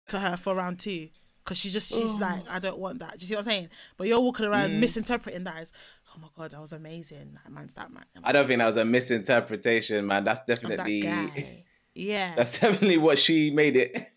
[0.08, 1.08] to her for round two.
[1.48, 3.12] Cause she just she's like, I don't want that.
[3.12, 3.68] Do you see what I'm saying?
[3.96, 4.80] But you're walking around mm.
[4.80, 5.72] misinterpreting that as,
[6.14, 7.38] oh my god, that was amazing.
[7.42, 8.04] That man's that man.
[8.22, 10.24] I don't think that was a misinterpretation, man.
[10.24, 11.30] That's definitely that
[11.94, 12.34] yeah.
[12.34, 14.08] That's definitely what she made it.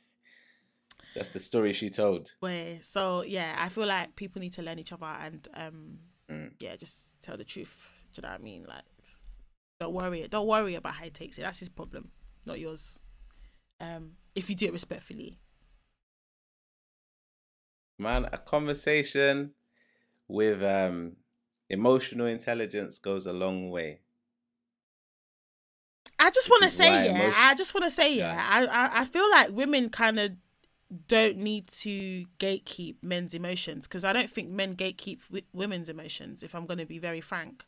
[1.16, 2.34] That's the story she told.
[2.42, 6.52] Where so yeah, I feel like people need to learn each other and um mm.
[6.60, 7.88] yeah, just tell the truth.
[8.14, 8.66] Do you know what I mean?
[8.68, 8.84] Like
[9.80, 11.44] don't worry don't worry about how he takes it.
[11.44, 12.12] That's his problem,
[12.46, 13.00] not yours.
[13.80, 15.40] Um if you do it respectfully.
[18.02, 19.52] Man, a conversation
[20.28, 21.18] with um
[21.70, 24.00] emotional intelligence goes a long way.
[26.18, 27.12] I just want to say, yeah.
[27.12, 28.34] Emotion- I just want to say, yeah.
[28.34, 28.48] yeah.
[28.50, 30.32] I, I I feel like women kind of
[31.08, 36.42] don't need to gatekeep men's emotions because I don't think men gatekeep w- women's emotions.
[36.42, 37.66] If I'm going to be very frank.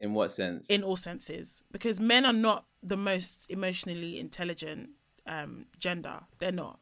[0.00, 0.68] In what sense?
[0.70, 4.90] In all senses, because men are not the most emotionally intelligent
[5.26, 6.20] um, gender.
[6.40, 6.80] They're not.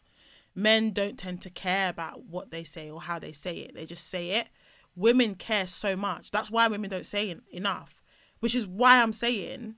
[0.58, 3.76] Men don't tend to care about what they say or how they say it.
[3.76, 4.50] They just say it.
[4.96, 6.32] Women care so much.
[6.32, 8.02] That's why women don't say enough.
[8.40, 9.76] Which is why I'm saying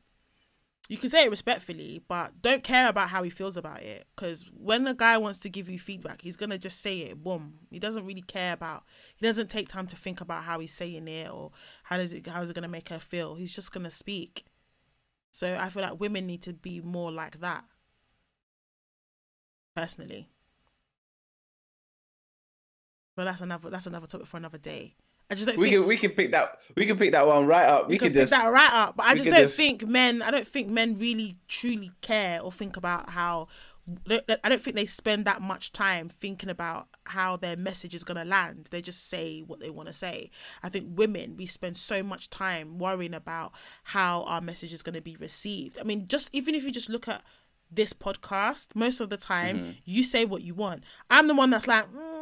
[0.89, 4.07] you can say it respectfully, but don't care about how he feels about it.
[4.17, 7.23] Because when a guy wants to give you feedback, he's gonna just say it.
[7.23, 7.59] Boom.
[7.71, 8.85] He doesn't really care about.
[9.17, 11.51] He doesn't take time to think about how he's saying it or
[11.83, 13.35] how does it how is it gonna make her feel.
[13.35, 14.47] He's just gonna speak.
[15.31, 17.65] So I feel like women need to be more like that.
[19.77, 20.31] Personally.
[23.17, 24.95] But that's another that's another topic for another day.
[25.31, 27.47] I just don't we think can we can pick that we can pick that one
[27.47, 27.89] right up.
[27.89, 28.97] We, we can, just pick that right up.
[28.97, 29.57] But I just don't just...
[29.57, 30.23] think men.
[30.23, 33.49] I don't think men really truly care or think about how.
[34.09, 38.25] I don't think they spend that much time thinking about how their message is gonna
[38.25, 38.69] land.
[38.71, 40.31] They just say what they want to say.
[40.63, 43.53] I think women we spend so much time worrying about
[43.85, 45.79] how our message is gonna be received.
[45.79, 47.23] I mean, just even if you just look at
[47.71, 49.71] this podcast, most of the time mm-hmm.
[49.85, 50.85] you say what you want.
[51.11, 51.85] I'm the one that's like.
[51.93, 52.21] Mm,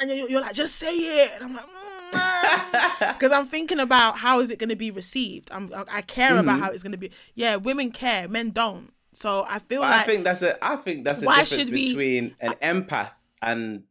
[0.00, 1.32] and you're, you're, like, just say it.
[1.34, 1.66] And I'm like,
[3.14, 5.50] because mm, I'm thinking about how is it going to be received.
[5.52, 6.40] I'm, I care mm-hmm.
[6.40, 7.10] about how it's going to be.
[7.34, 8.92] Yeah, women care, men don't.
[9.12, 12.36] So I feel like I think that's a I think that's a difference we, between
[12.40, 13.10] an empath
[13.42, 13.82] and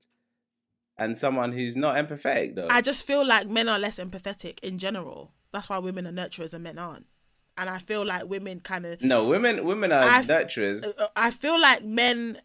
[0.98, 2.68] and someone who's not empathetic though.
[2.70, 5.32] I just feel like men are less empathetic in general.
[5.52, 7.06] That's why women are nurturers and men aren't.
[7.60, 10.86] And I feel like women kind of no women women are I, nurturers.
[11.18, 12.40] I feel like men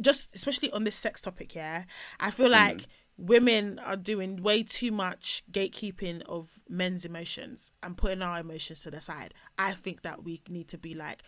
[0.00, 1.84] just especially on this sex topic, yeah,
[2.18, 2.86] I feel like mm.
[3.16, 8.90] women are doing way too much gatekeeping of men's emotions and putting our emotions to
[8.90, 9.32] the side.
[9.56, 11.22] I think that we need to be like,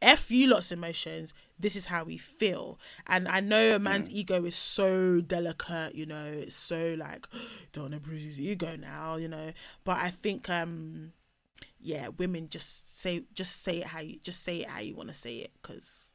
[0.00, 2.78] F you lots emotions, this is how we feel.
[3.06, 4.12] And I know a man's mm.
[4.12, 7.26] ego is so delicate, you know, it's so like,
[7.72, 9.52] don't want to bruise his ego now, you know.
[9.84, 11.12] But I think um
[11.82, 15.08] yeah, women just say just say it how you just say it how you want
[15.08, 16.14] to say it because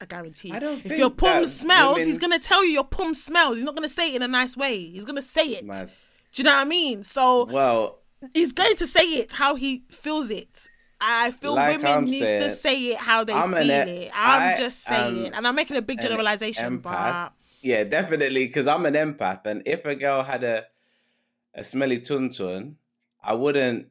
[0.00, 0.52] I guarantee.
[0.52, 3.56] I don't if your pum smells, he's gonna tell you your pum smells.
[3.56, 4.78] He's not gonna say it in a nice way.
[4.78, 5.64] He's gonna say it.
[5.64, 5.90] Mad.
[6.32, 7.02] Do you know what I mean?
[7.02, 7.98] So Well,
[8.32, 10.68] he's going to say it how he feels it.
[11.00, 14.10] I feel Like women I'm needs saying, to say it how they I'm feel it.
[14.14, 17.32] I'm I just saying, and I'm making a big generalization, but
[17.62, 18.46] yeah, definitely.
[18.46, 20.66] Because I'm an empath, and if a girl had a
[21.54, 22.74] a smelly tuntun,
[23.22, 23.88] I wouldn't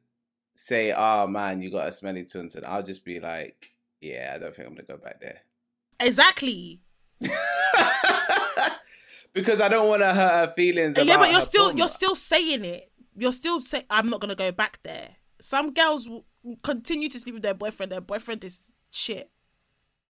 [0.59, 4.55] say, "Oh man, you got a smelly tuntun." I'll just be like, "Yeah, I don't
[4.55, 5.39] think I'm gonna go back there."
[5.99, 6.81] exactly.
[9.33, 10.97] because I don't want to hurt her feelings.
[10.97, 12.91] yeah, but you're still you're still saying it.
[13.17, 15.09] You're still saying I'm not gonna go back there.
[15.41, 16.25] Some girls will
[16.63, 17.91] continue to sleep with their boyfriend.
[17.91, 19.29] Their boyfriend is shit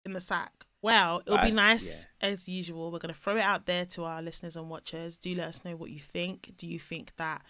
[0.04, 0.52] in the sack.
[0.80, 2.90] Well, it'll be Right, nice as usual.
[2.90, 5.16] We're gonna throw it out there to our listeners and watchers.
[5.16, 6.54] Do let us know what you think.
[6.56, 7.42] Do you think that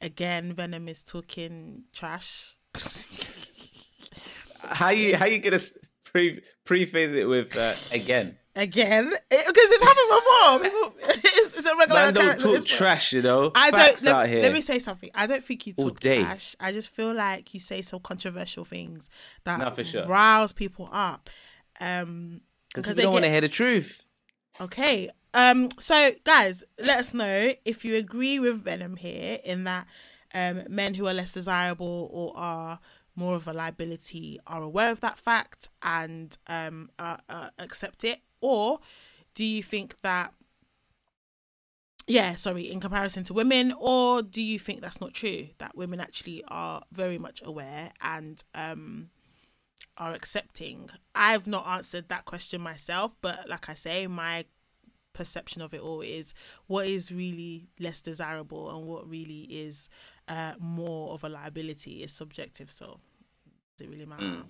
[0.00, 2.56] again Venom is talking trash?
[4.60, 5.60] How you how you gonna
[6.04, 8.36] pre preface it with uh, again?
[8.56, 10.58] Again, because it's happened before.
[10.58, 10.94] People,
[11.24, 13.52] it's, it's a regular Man, don't talk trash, you know.
[13.54, 14.12] I Facts don't.
[14.12, 14.42] out Let, here.
[14.42, 15.10] let me say something.
[15.14, 16.56] I don't think you talk trash.
[16.58, 19.10] I just feel like you say some controversial things
[19.44, 20.06] that sure.
[20.06, 21.30] rouse people up.
[21.80, 22.40] Um,
[22.74, 24.02] because they don't want to hear the truth.
[24.60, 25.08] okay.
[25.34, 29.86] Um, so guys, let us know if you agree with Venom here in that
[30.34, 32.80] um, men who are less desirable or are
[33.14, 38.20] more of a liability are aware of that fact and um, uh, uh, accept it,
[38.40, 38.78] or
[39.34, 40.32] do you think that
[42.06, 46.00] yeah sorry in comparison to women or do you think that's not true that women
[46.00, 49.10] actually are very much aware and um
[49.96, 50.88] are accepting?
[51.14, 54.44] I've not answered that question myself but like i say my
[55.18, 56.26] perception of it all is
[56.72, 57.54] what is really
[57.86, 59.88] less desirable and what really is
[60.34, 62.86] uh more of a liability is subjective so
[63.76, 64.44] does it really matter Mm.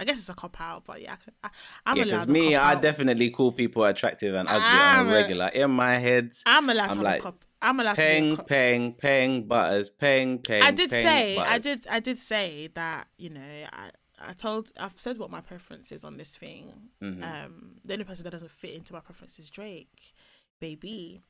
[0.00, 1.48] i guess it's a cop out but yeah I,
[1.86, 2.82] i'm Yeah, allowed because me, I out.
[2.88, 5.48] definitely call people attractive and ugly I'm on a- regular.
[5.62, 8.36] In my head, i'm allowed I'm have like, a cop i'm allowed to a paying,
[8.36, 10.62] cop paying, paying butters, paying, paying.
[10.62, 13.40] I did paying say, I did, I did say that you know,
[13.82, 13.84] I,
[14.26, 16.90] I told, I've said what my preference is on this thing.
[17.02, 17.22] Mhm.
[17.22, 20.14] Um, the only person that doesn't fit into my preference is Drake,
[20.60, 21.20] baby.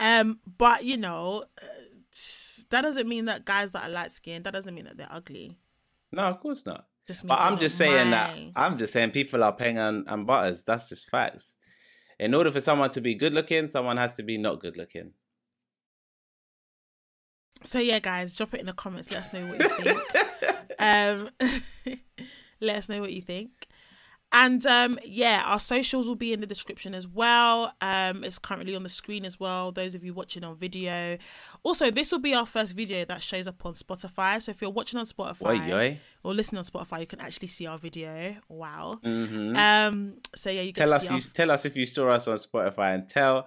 [0.00, 1.66] Um, but you know, uh,
[2.70, 5.58] that doesn't mean that guys that are light skinned, that doesn't mean that they're ugly.
[6.12, 6.86] No, of course not.
[7.06, 10.64] Just But I'm just saying that I'm just saying people are paying on, on butters.
[10.64, 11.54] That's just facts.
[12.18, 15.12] In order for someone to be good looking, someone has to be not good looking.
[17.64, 19.10] So yeah, guys, drop it in the comments.
[19.10, 20.00] Let us know what you think.
[20.78, 21.30] um
[22.60, 23.50] let us know what you think.
[24.32, 27.72] And um yeah our socials will be in the description as well.
[27.80, 31.16] Um it's currently on the screen as well those of you watching on video.
[31.62, 34.42] Also this will be our first video that shows up on spotify.
[34.42, 37.66] So if you're watching on spotify Oi, or listening on spotify you can actually see
[37.66, 38.34] our video.
[38.48, 38.98] Wow.
[39.04, 39.56] Mhm.
[39.56, 42.26] um so yeah you tell us, see you, our- tell us if you saw us
[42.26, 43.46] on Spotify, and tell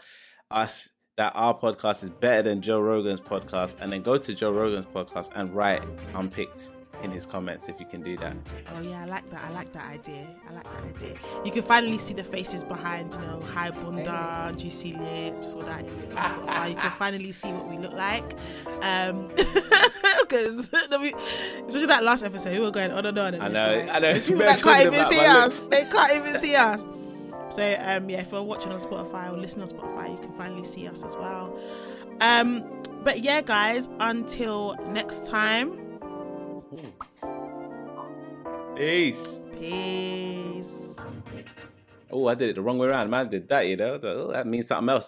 [0.50, 4.52] us that our podcast is better than Joe Rogan's podcast, and then go to Joe
[4.52, 8.36] Rogan's podcast and write unpicked in his comments if you can do that.
[8.76, 9.44] Oh yeah, I like that.
[9.44, 10.28] I like that idea.
[10.48, 11.18] I like that idea.
[11.44, 15.86] You can finally see the faces behind, you know, high bunda, juicy lips, all that.
[15.86, 18.34] You can finally see what we look like.
[18.82, 19.28] Um,
[20.22, 23.34] because especially that last episode, we were going on and on.
[23.34, 24.14] And I know, I know.
[24.20, 25.68] people that can't even see us.
[25.68, 26.84] They can't even see us.
[27.50, 30.66] So um, yeah, if you're watching on Spotify or listening on Spotify, you can finally
[30.66, 31.58] see us as well.
[32.22, 32.64] Um,
[33.04, 35.80] but yeah, guys, until next time.
[38.76, 39.40] Peace.
[39.60, 40.96] Peace.
[42.10, 43.10] Oh, I did it the wrong way around.
[43.10, 44.00] Man did that, you know.
[44.02, 45.06] Oh, That means something else.